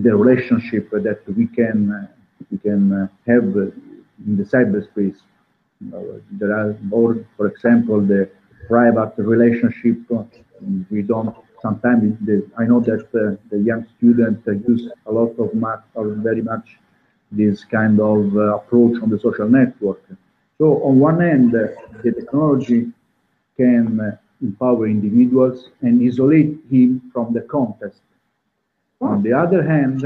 [0.04, 2.10] the relationship that we can
[2.52, 3.44] we can uh, have
[4.28, 5.20] in the cyberspace.
[6.40, 8.30] there are more, for example, the
[8.68, 9.98] private relationship.
[10.90, 15.54] We don't sometimes the, I know that the young students uh, use a lot of
[15.54, 16.78] much or very much
[17.32, 20.04] this kind of uh, approach on the social network.
[20.58, 21.68] So on one end, uh,
[22.04, 22.92] the technology
[23.58, 28.02] can uh, empower individuals and isolate him from the context.
[29.00, 30.02] On the other hand,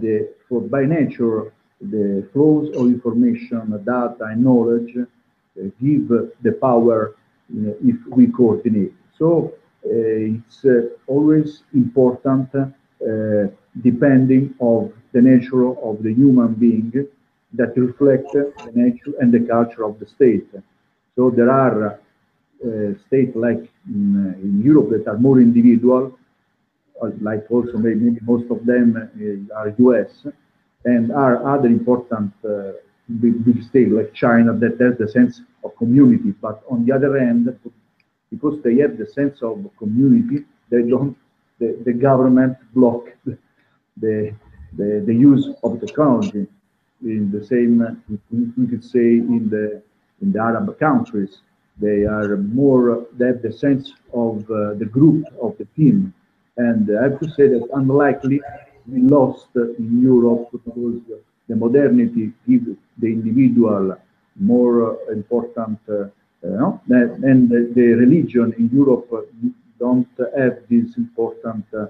[0.00, 6.08] the, for by nature, the flows of information, data, and knowledge uh, give
[6.42, 7.16] the power
[7.50, 8.94] if we coordinate.
[9.18, 9.54] So
[9.88, 13.46] it's uh, always important, uh,
[13.82, 16.92] depending of the nature of the human being,
[17.54, 20.48] that reflect the nature and the culture of the state.
[21.14, 22.00] So there are
[23.06, 26.18] states like in, in Europe that are more individual,
[27.20, 30.26] like also maybe, most of them uh, are US,
[30.84, 32.72] and are other important uh,
[33.20, 36.34] big, big states like China that has the sense of community.
[36.40, 37.58] But on the other hand,
[38.30, 41.16] because they have the sense of community, they don't.
[41.58, 43.06] The, the government block
[43.96, 44.34] the
[44.76, 46.46] the, the use of technology
[47.02, 49.82] in the same, we could say in the,
[50.22, 51.38] in the Arab countries,
[51.78, 56.12] they are more, they have the sense of uh, the group, of the team.
[56.56, 58.40] And I have to say that unlikely
[58.90, 61.00] we lost in Europe because
[61.48, 63.96] the modernity gives the individual
[64.40, 66.06] more important, uh,
[66.44, 69.08] uh, and the, the, religion in Europe
[69.78, 71.86] don't have this important, uh,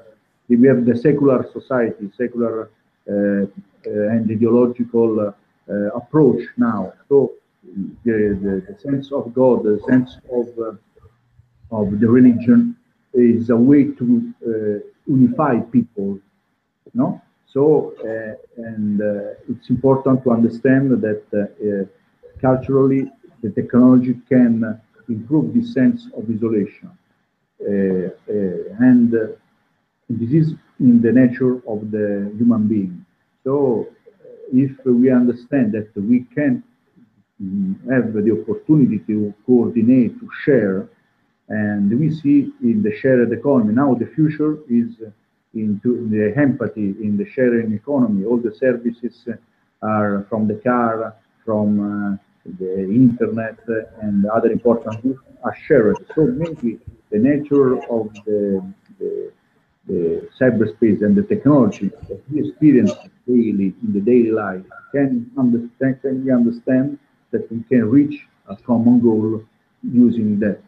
[0.48, 2.70] we have the secular society, secular
[3.08, 3.44] uh, uh,
[3.84, 5.34] and ideological
[5.94, 6.92] approach now.
[7.08, 7.32] So
[8.04, 10.48] the, the, the, sense of God, the sense of,
[11.70, 12.76] of the religion
[13.14, 16.18] is a way to unify people,
[16.94, 17.20] no?
[17.56, 21.84] So, uh, and uh, it's important to understand that uh,
[22.38, 23.10] culturally
[23.42, 26.90] the technology can improve the sense of isolation.
[28.88, 29.10] and
[30.08, 33.04] this is in the nature of the human being.
[33.44, 33.86] So,
[34.52, 36.62] if we understand that we can
[37.42, 40.88] mm, have the opportunity to coordinate, to share,
[41.48, 44.88] and we see in the shared economy now the future is
[45.54, 48.24] into the empathy in the sharing economy.
[48.24, 49.26] All the services
[49.82, 51.14] are from the car,
[51.44, 52.16] from uh,
[52.58, 53.58] the internet,
[54.02, 55.96] and other important goods are shared.
[56.14, 56.78] So maybe
[57.10, 58.62] the nature of the,
[58.98, 59.32] the,
[59.86, 62.92] the cyberspace and the technology that we experience
[63.26, 64.62] daily in the daily life
[64.92, 66.98] can understand can we understand
[67.32, 69.42] that we can reach a common goal
[69.82, 70.60] using that.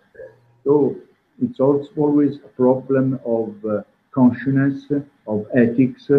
[0.64, 0.96] So
[1.42, 3.82] it's also always a problem of uh,
[4.12, 4.84] consciousness,
[5.26, 6.10] of ethics,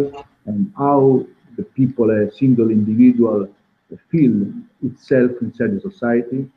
[0.45, 1.25] and how
[1.57, 3.47] the people, a single individual,
[4.11, 4.35] feel
[4.83, 6.47] itself inside the society,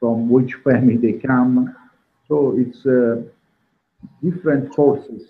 [0.00, 1.74] from which family they come.
[2.28, 3.22] So it's uh,
[4.22, 5.24] different forces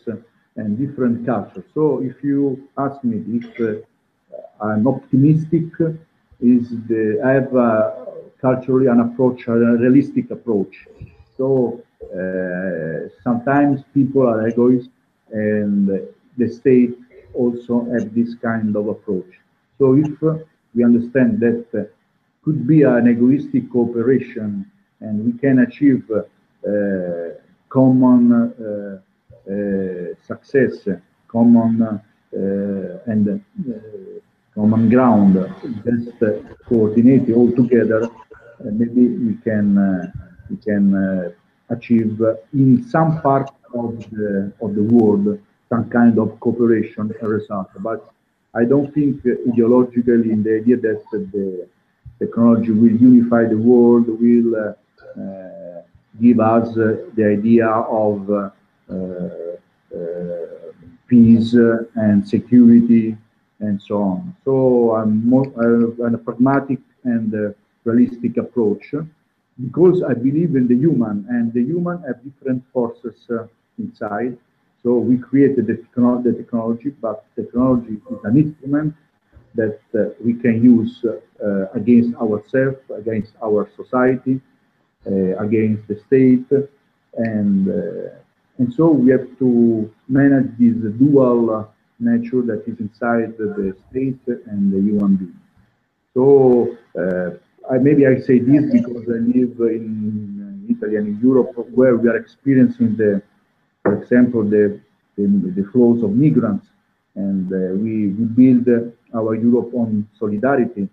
[0.56, 1.64] and different cultures.
[1.74, 5.66] So if you ask me if uh, I'm optimistic,
[6.40, 7.90] is the I have uh,
[8.40, 10.74] culturally an approach, a realistic approach.
[11.36, 11.81] So
[12.18, 14.90] uh, sometimes people are egoists
[15.32, 15.89] and
[16.36, 16.97] the state
[17.35, 19.32] also have this kind of approach.
[19.78, 20.12] So if
[20.74, 21.90] we understand that
[22.47, 24.70] could be an egoistic cooperation
[25.01, 26.23] and we can achieve uh,
[27.68, 30.89] common uh, uh, success,
[31.27, 33.39] common uh, and uh,
[34.55, 35.35] common ground,
[35.85, 36.31] just uh,
[36.68, 38.09] coordinate all together,
[38.62, 39.68] maybe we can
[40.48, 41.35] we can
[41.70, 47.70] achieve in some part of the of the world some kind of cooperation result.
[47.81, 48.09] But
[48.55, 51.68] I don't think ideologically in the idea that the
[52.18, 55.82] technology will unify the world, will uh, uh,
[56.20, 58.52] give us uh, the idea of
[61.09, 61.52] peace
[61.94, 63.16] and security
[63.60, 64.36] and so on.
[64.44, 68.93] So I'm more uh, a pragmatic and realistic approach
[69.64, 73.28] because I believe in the human and the human have different forces
[73.78, 74.36] inside.
[74.82, 78.94] So we created the technology, but technology is an instrument
[79.57, 84.41] that uh, we can use uh, against ourselves, against our society,
[85.07, 86.51] uh, against the state,
[87.15, 93.77] and uh, and so we have to manage this dual nature that is inside the
[93.91, 95.41] state and the human being.
[96.15, 97.31] So uh,
[97.73, 102.09] I, maybe I say this because I live in Italy and in Europe, where we
[102.09, 103.23] are experiencing the
[103.87, 104.81] for example, the,
[105.16, 105.27] the,
[105.57, 106.66] the flows of migrants.
[107.15, 108.66] And uh, we, we build
[109.16, 110.88] our Europe on solidarity,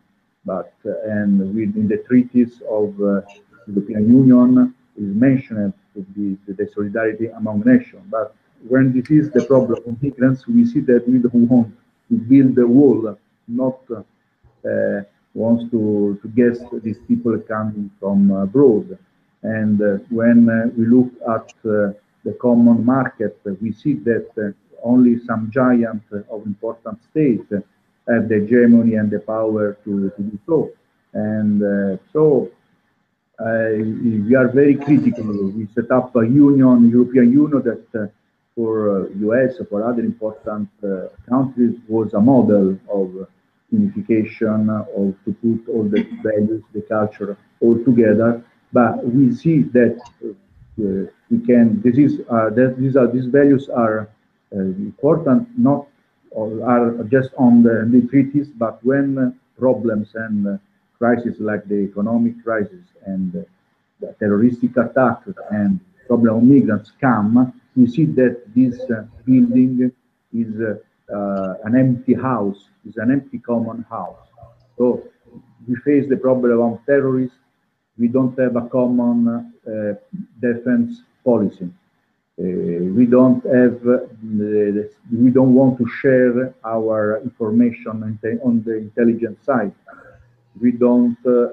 [0.45, 3.21] but uh, and within the treaties of uh,
[3.67, 8.03] European Union is mentioned to be the solidarity among nations.
[8.09, 8.35] But
[8.67, 11.69] when this is the problem of migrants, we see that we don't want
[12.09, 13.17] to build a wall,
[13.47, 15.01] not uh,
[15.33, 18.97] wants to, to guess these people coming from abroad.
[19.41, 24.51] And uh, when uh, we look at the common market, we see that uh,
[24.83, 27.51] only some giant of important states
[28.07, 30.71] have the hegemony and the power to, to do so.
[31.13, 32.51] And uh, so
[33.39, 35.25] we are very critical.
[35.25, 38.07] We set up a union, European Union, that uh,
[38.55, 40.69] for US, for other important
[41.27, 43.27] countries, was a model of
[43.71, 48.43] unification, of to put all the values, the culture all together.
[48.71, 49.99] But we see that
[50.79, 54.09] uh, we can this is uh, that these are these values are
[54.55, 55.87] uh, important not
[56.35, 60.59] are just on the, the treaties but when problems and
[60.97, 63.33] crises like the economic crisis and
[63.99, 68.79] the terroristic attacks and problem of migrants come we see that this
[69.25, 69.91] building
[70.33, 74.27] is uh, an empty house, is an empty common house.
[74.77, 75.03] So
[75.67, 77.37] we face the problem of terrorists.
[77.97, 79.93] We don't have a common uh,
[80.39, 81.69] defense policy.
[82.39, 82.45] Uh,
[82.97, 89.71] we don't have, the, we don't want to share our information on the intelligence side.
[90.59, 91.49] We don't, uh,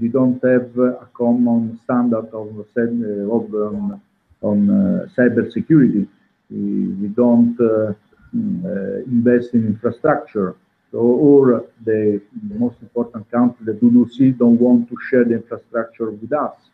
[0.00, 4.00] we don't have a common standard of, of um,
[4.42, 6.06] on uh, cyber security.
[6.48, 7.94] We, we don't uh,
[8.32, 10.54] mm, uh, invest in infrastructure.
[10.92, 16.10] So, or the most important countries that do see don't want to share the infrastructure
[16.10, 16.69] with us.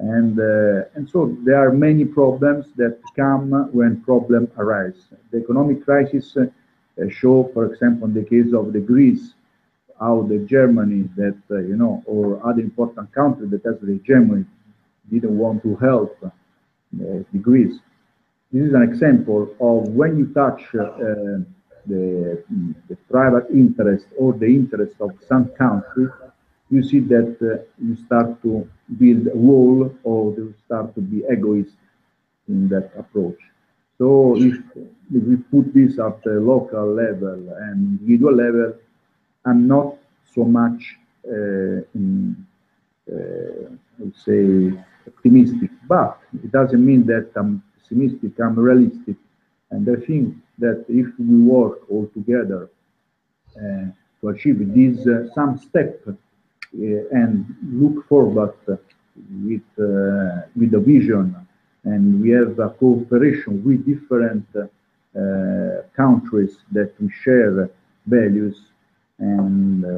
[0.00, 4.96] And, uh, and so there are many problems that come when problems arise.
[5.30, 6.46] The economic crisis uh,
[7.10, 9.34] show, for example, in the case of the Greece,
[9.98, 14.46] how the Germany that, uh, you know, or other important countries that has the Germany
[15.10, 16.30] didn't want to help uh,
[17.42, 17.78] Greece.
[18.52, 21.44] This is an example of when you touch uh,
[21.86, 22.42] the,
[22.88, 26.06] the, private interest or the interest of some country,
[26.70, 28.68] you see that uh, you start to
[28.98, 31.76] build a wall or you start to be egoist
[32.48, 33.38] in that approach.
[33.98, 34.54] So if,
[35.14, 38.74] if we put this at the local level and individual level,
[39.44, 39.96] I'm not
[40.34, 40.96] so much
[41.28, 42.46] uh, in,
[43.12, 44.72] uh, I would say,
[45.06, 49.16] optimistic, but it doesn't mean that I'm pessimistic, I'm realistic.
[49.70, 52.68] And I think that if we work all together
[53.56, 53.86] uh,
[54.20, 56.06] to achieve this, uh, some step
[56.72, 61.34] and look forward with, uh, with a vision
[61.84, 67.70] and we have a cooperation with different uh, countries that we share
[68.06, 68.56] values
[69.18, 69.88] and, uh,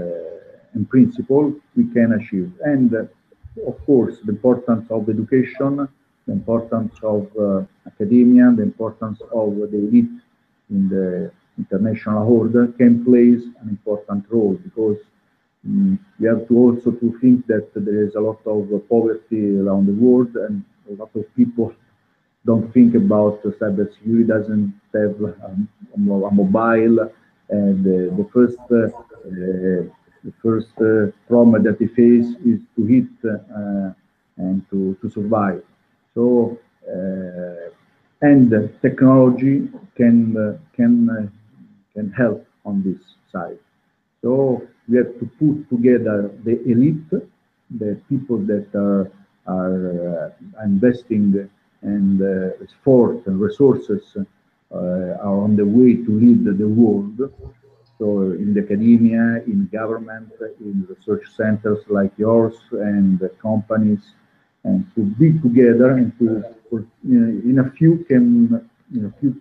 [0.74, 2.53] and principles, we can achieve.
[2.65, 5.89] And of course, the importance of education,
[6.27, 10.20] the importance of uh, academia, the importance of the elite
[10.70, 13.28] in the international order can play
[13.61, 14.97] an important role because
[15.64, 19.93] we have to also to think that there is a lot of poverty around the
[19.93, 21.72] world and a lot of people
[22.44, 25.14] don't think about cybersecurity, doesn't have
[25.94, 27.09] a mobile,
[27.51, 29.86] and uh, the first uh,
[30.24, 33.93] the first uh, problem that they face is to hit uh,
[34.36, 35.62] and to, to survive.
[36.14, 36.59] So,
[36.89, 37.70] uh,
[38.22, 41.32] and technology can, can,
[41.94, 43.01] can help on this
[43.32, 43.59] side.
[44.23, 47.11] So we have to put together the elite,
[47.78, 49.11] the people that are,
[49.47, 50.32] are
[50.65, 51.49] investing
[51.82, 54.77] and uh, and resources uh,
[55.27, 57.19] are on the way to lead the world.
[57.99, 60.31] So in the academia, in government,
[60.61, 64.15] in research centers like yours and companies,
[64.65, 66.44] and to be together and to,
[67.05, 69.35] in a few can, you know, few,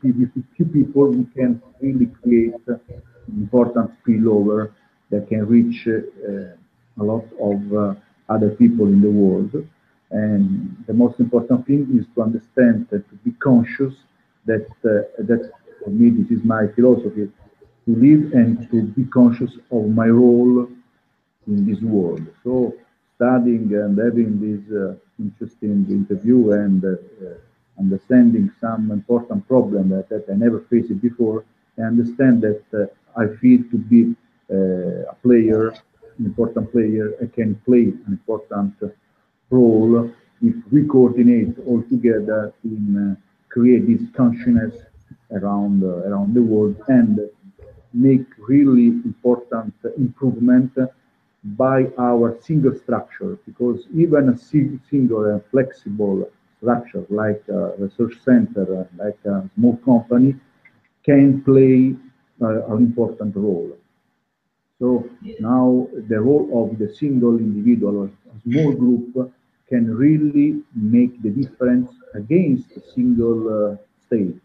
[0.56, 2.56] few people, we can really create
[3.27, 4.72] important spillover
[5.10, 6.56] that can reach uh,
[6.99, 7.95] a lot of uh,
[8.30, 9.52] other people in the world.
[10.11, 13.93] And the most important thing is to understand that to be conscious
[14.45, 15.52] that uh, that
[15.84, 17.30] for me this is my philosophy
[17.85, 20.68] to live and to be conscious of my role
[21.48, 22.26] in this world.
[22.43, 22.73] So
[23.15, 26.95] studying and having this uh, interesting interview and uh,
[27.80, 31.45] understanding some important problem that, that, I never faced before,
[31.77, 32.85] I understand that uh,
[33.18, 34.16] I feel to be
[34.52, 38.76] uh, a player, an important player, I can play an important
[39.50, 40.12] role
[40.42, 43.16] if we coordinate all together in uh,
[43.50, 44.76] create this consciousness
[45.32, 47.20] around uh, around the world and
[47.94, 50.72] make really important improvement
[51.44, 53.38] by our single structure.
[53.46, 60.36] Because even a single and flexible structure like a research center, like a small company,
[61.04, 61.96] can play
[62.41, 63.72] an important role.
[64.80, 65.07] So
[65.39, 69.34] now the role of the single individual, a small group,
[69.69, 74.41] can really make the difference against a single uh, state.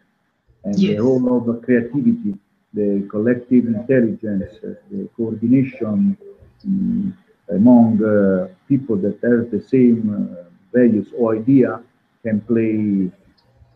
[0.64, 0.96] And yes.
[0.96, 2.38] the role of the creativity
[2.76, 4.52] the collective intelligence,
[4.90, 6.16] the coordination
[6.64, 7.16] um,
[7.48, 10.44] among uh, people that have the same uh,
[10.76, 11.80] values or idea
[12.22, 13.10] can play.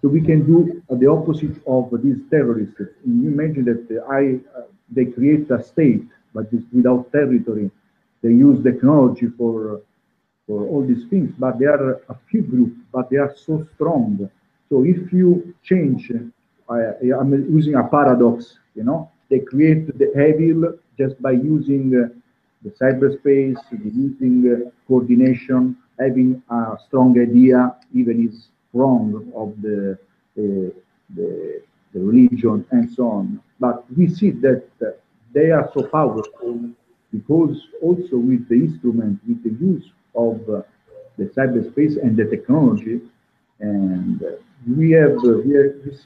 [0.00, 2.80] So we can do the opposite of these terrorists.
[3.04, 4.40] You imagine that I,
[4.90, 6.04] they create a state,
[6.34, 7.70] but it's without territory.
[8.22, 9.80] They use technology for
[10.46, 14.28] for all these things, but they are a few groups, but they are so strong.
[14.68, 16.10] So if you change,
[16.68, 16.78] I,
[17.18, 20.08] I'm using a paradox you know, they create the
[20.38, 22.08] evil just by using uh,
[22.62, 24.36] the cyberspace, using
[24.66, 28.34] uh, coordination, having a strong idea, even if
[28.72, 29.98] wrong, of the,
[30.36, 30.72] the,
[31.16, 33.40] the, religion and so on.
[33.58, 34.90] but we see that uh,
[35.32, 36.70] they are so powerful
[37.12, 40.62] because also with the instrument, with the use of uh,
[41.18, 43.00] the cyberspace and the technology,
[43.58, 44.30] and uh,
[44.76, 45.54] we have uh, we,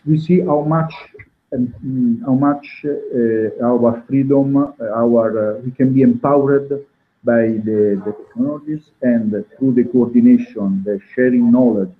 [0.06, 0.94] we see how much
[1.54, 6.86] um, how much uh, our freedom, our we can be empowered
[7.24, 11.94] by the, the technologies and through the coordination, the sharing knowledge,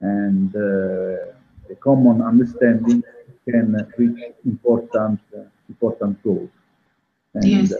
[0.00, 3.02] and the common understanding
[3.44, 5.20] can reach important
[5.68, 6.50] important goals.
[7.34, 7.72] And, yes.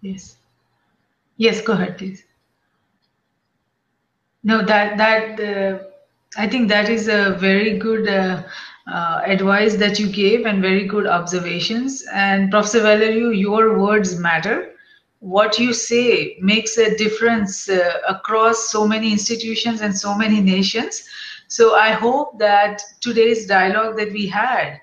[0.00, 0.36] Yes.
[1.36, 2.24] Yes, go ahead, please.
[4.44, 5.78] No, that that uh,
[6.36, 8.42] I think that is a very good uh,
[8.86, 12.04] uh, advice that you gave and very good observations.
[12.12, 14.70] And Professor Valerio, your words matter.
[15.20, 21.04] What you say makes a difference uh, across so many institutions and so many nations.
[21.52, 24.80] So I hope that today's dialogue that we had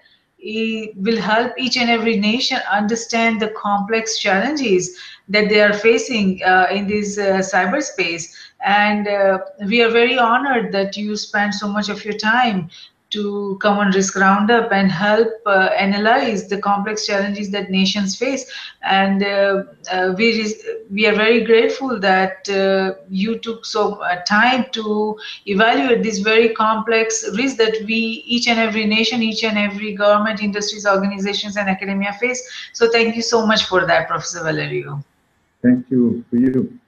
[0.95, 4.95] will help each and every nation understand the complex challenges
[5.29, 8.35] that they are facing uh, in this uh, cyberspace.
[8.63, 12.69] And uh, we are very honored that you spend so much of your time
[13.11, 18.45] to come on risk roundup and help uh, analyze the complex challenges that nations face.
[18.83, 20.55] And uh, uh, we
[20.91, 26.49] we are very grateful that uh, you took so uh, time to evaluate this very
[26.49, 31.69] complex risk that we each and every nation each and every government industries organizations and
[31.69, 32.41] academia face.
[32.73, 35.03] So thank you so much for that professor valerio.
[35.61, 36.23] Thank you.
[36.29, 36.79] For you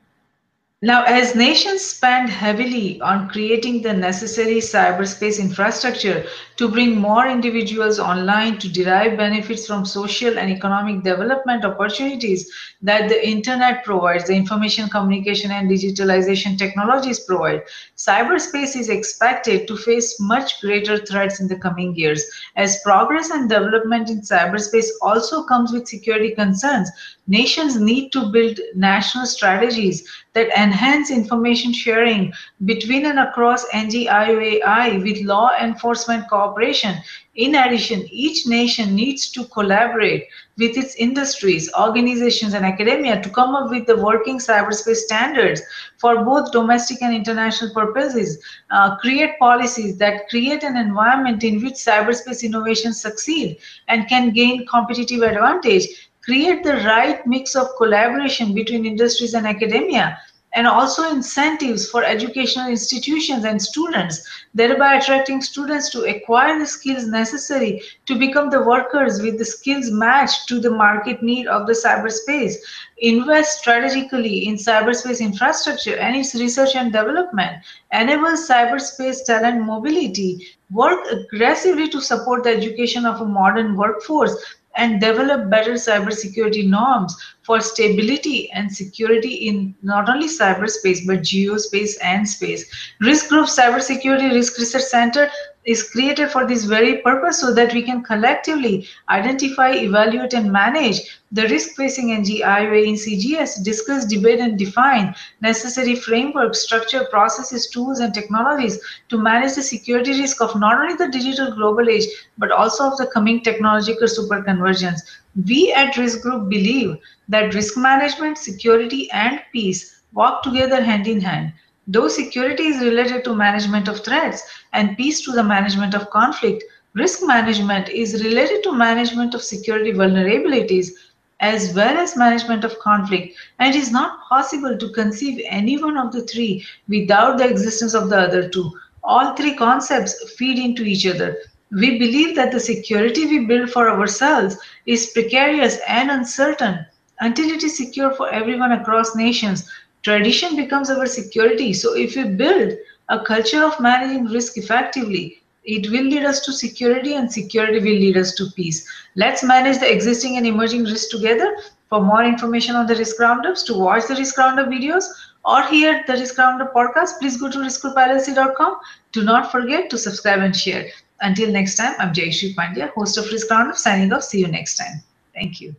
[0.83, 6.25] now, as nations spend heavily on creating the necessary cyberspace infrastructure
[6.55, 12.51] to bring more individuals online to derive benefits from social and economic development opportunities
[12.81, 17.61] that the internet provides, the information communication and digitalization technologies provide,
[17.95, 22.23] cyberspace is expected to face much greater threats in the coming years.
[22.55, 26.89] As progress and development in cyberspace also comes with security concerns,
[27.31, 32.33] nations need to build national strategies that enhance information sharing
[32.65, 36.95] between and across NGIOAI with law enforcement cooperation.
[37.35, 40.27] In addition, each nation needs to collaborate
[40.57, 45.61] with its industries, organizations, and academia to come up with the working cyberspace standards
[45.97, 51.75] for both domestic and international purposes, uh, create policies that create an environment in which
[51.75, 58.85] cyberspace innovations succeed and can gain competitive advantage create the right mix of collaboration between
[58.85, 60.17] industries and academia
[60.53, 67.05] and also incentives for educational institutions and students, thereby attracting students to acquire the skills
[67.07, 71.73] necessary to become the workers with the skills matched to the market need of the
[71.73, 72.55] cyberspace.
[72.99, 77.61] Invest strategically in cyberspace infrastructure and its research and development.
[77.91, 80.47] Enable cyberspace talent mobility.
[80.69, 84.35] Work aggressively to support the education of a modern workforce
[84.75, 91.95] and develop better cybersecurity norms for stability and security in not only cyberspace but geospace
[92.03, 92.65] and space.
[92.99, 95.29] Risk Group Cybersecurity Risk Research Center
[95.65, 101.21] is created for this very purpose so that we can collectively identify, evaluate, and manage
[101.31, 107.99] the risk facing NGIOA in CGS, discuss, debate, and define necessary framework, structure, processes, tools,
[107.99, 108.79] and technologies
[109.09, 112.05] to manage the security risk of not only the digital global age,
[112.37, 114.99] but also of the coming technological superconvergence.
[115.47, 116.97] We at Risk Group believe
[117.29, 121.53] that risk management, security, and peace walk together hand in hand.
[121.87, 126.63] Though security is related to management of threats and peace to the management of conflict,
[126.93, 130.91] risk management is related to management of security vulnerabilities
[131.39, 133.35] as well as management of conflict.
[133.57, 137.95] And it is not possible to conceive any one of the three without the existence
[137.95, 138.71] of the other two.
[139.03, 141.35] All three concepts feed into each other.
[141.71, 144.55] We believe that the security we build for ourselves
[144.85, 146.85] is precarious and uncertain
[147.21, 149.67] until it is secure for everyone across nations
[150.03, 151.73] tradition becomes our security.
[151.73, 152.73] So if we build
[153.09, 157.99] a culture of managing risk effectively, it will lead us to security and security will
[157.99, 158.87] lead us to peace.
[159.15, 161.55] Let's manage the existing and emerging risks together.
[161.89, 165.03] For more information on the risk roundups, to watch the risk roundup videos
[165.43, 168.77] or hear the risk roundup podcast, please go to riskgroupllc.com.
[169.11, 170.87] Do not forget to subscribe and share.
[171.19, 174.23] Until next time, I'm Jayshree Pandya, host of Risk Roundup, signing off.
[174.23, 175.03] See you next time.
[175.35, 175.75] Thank you.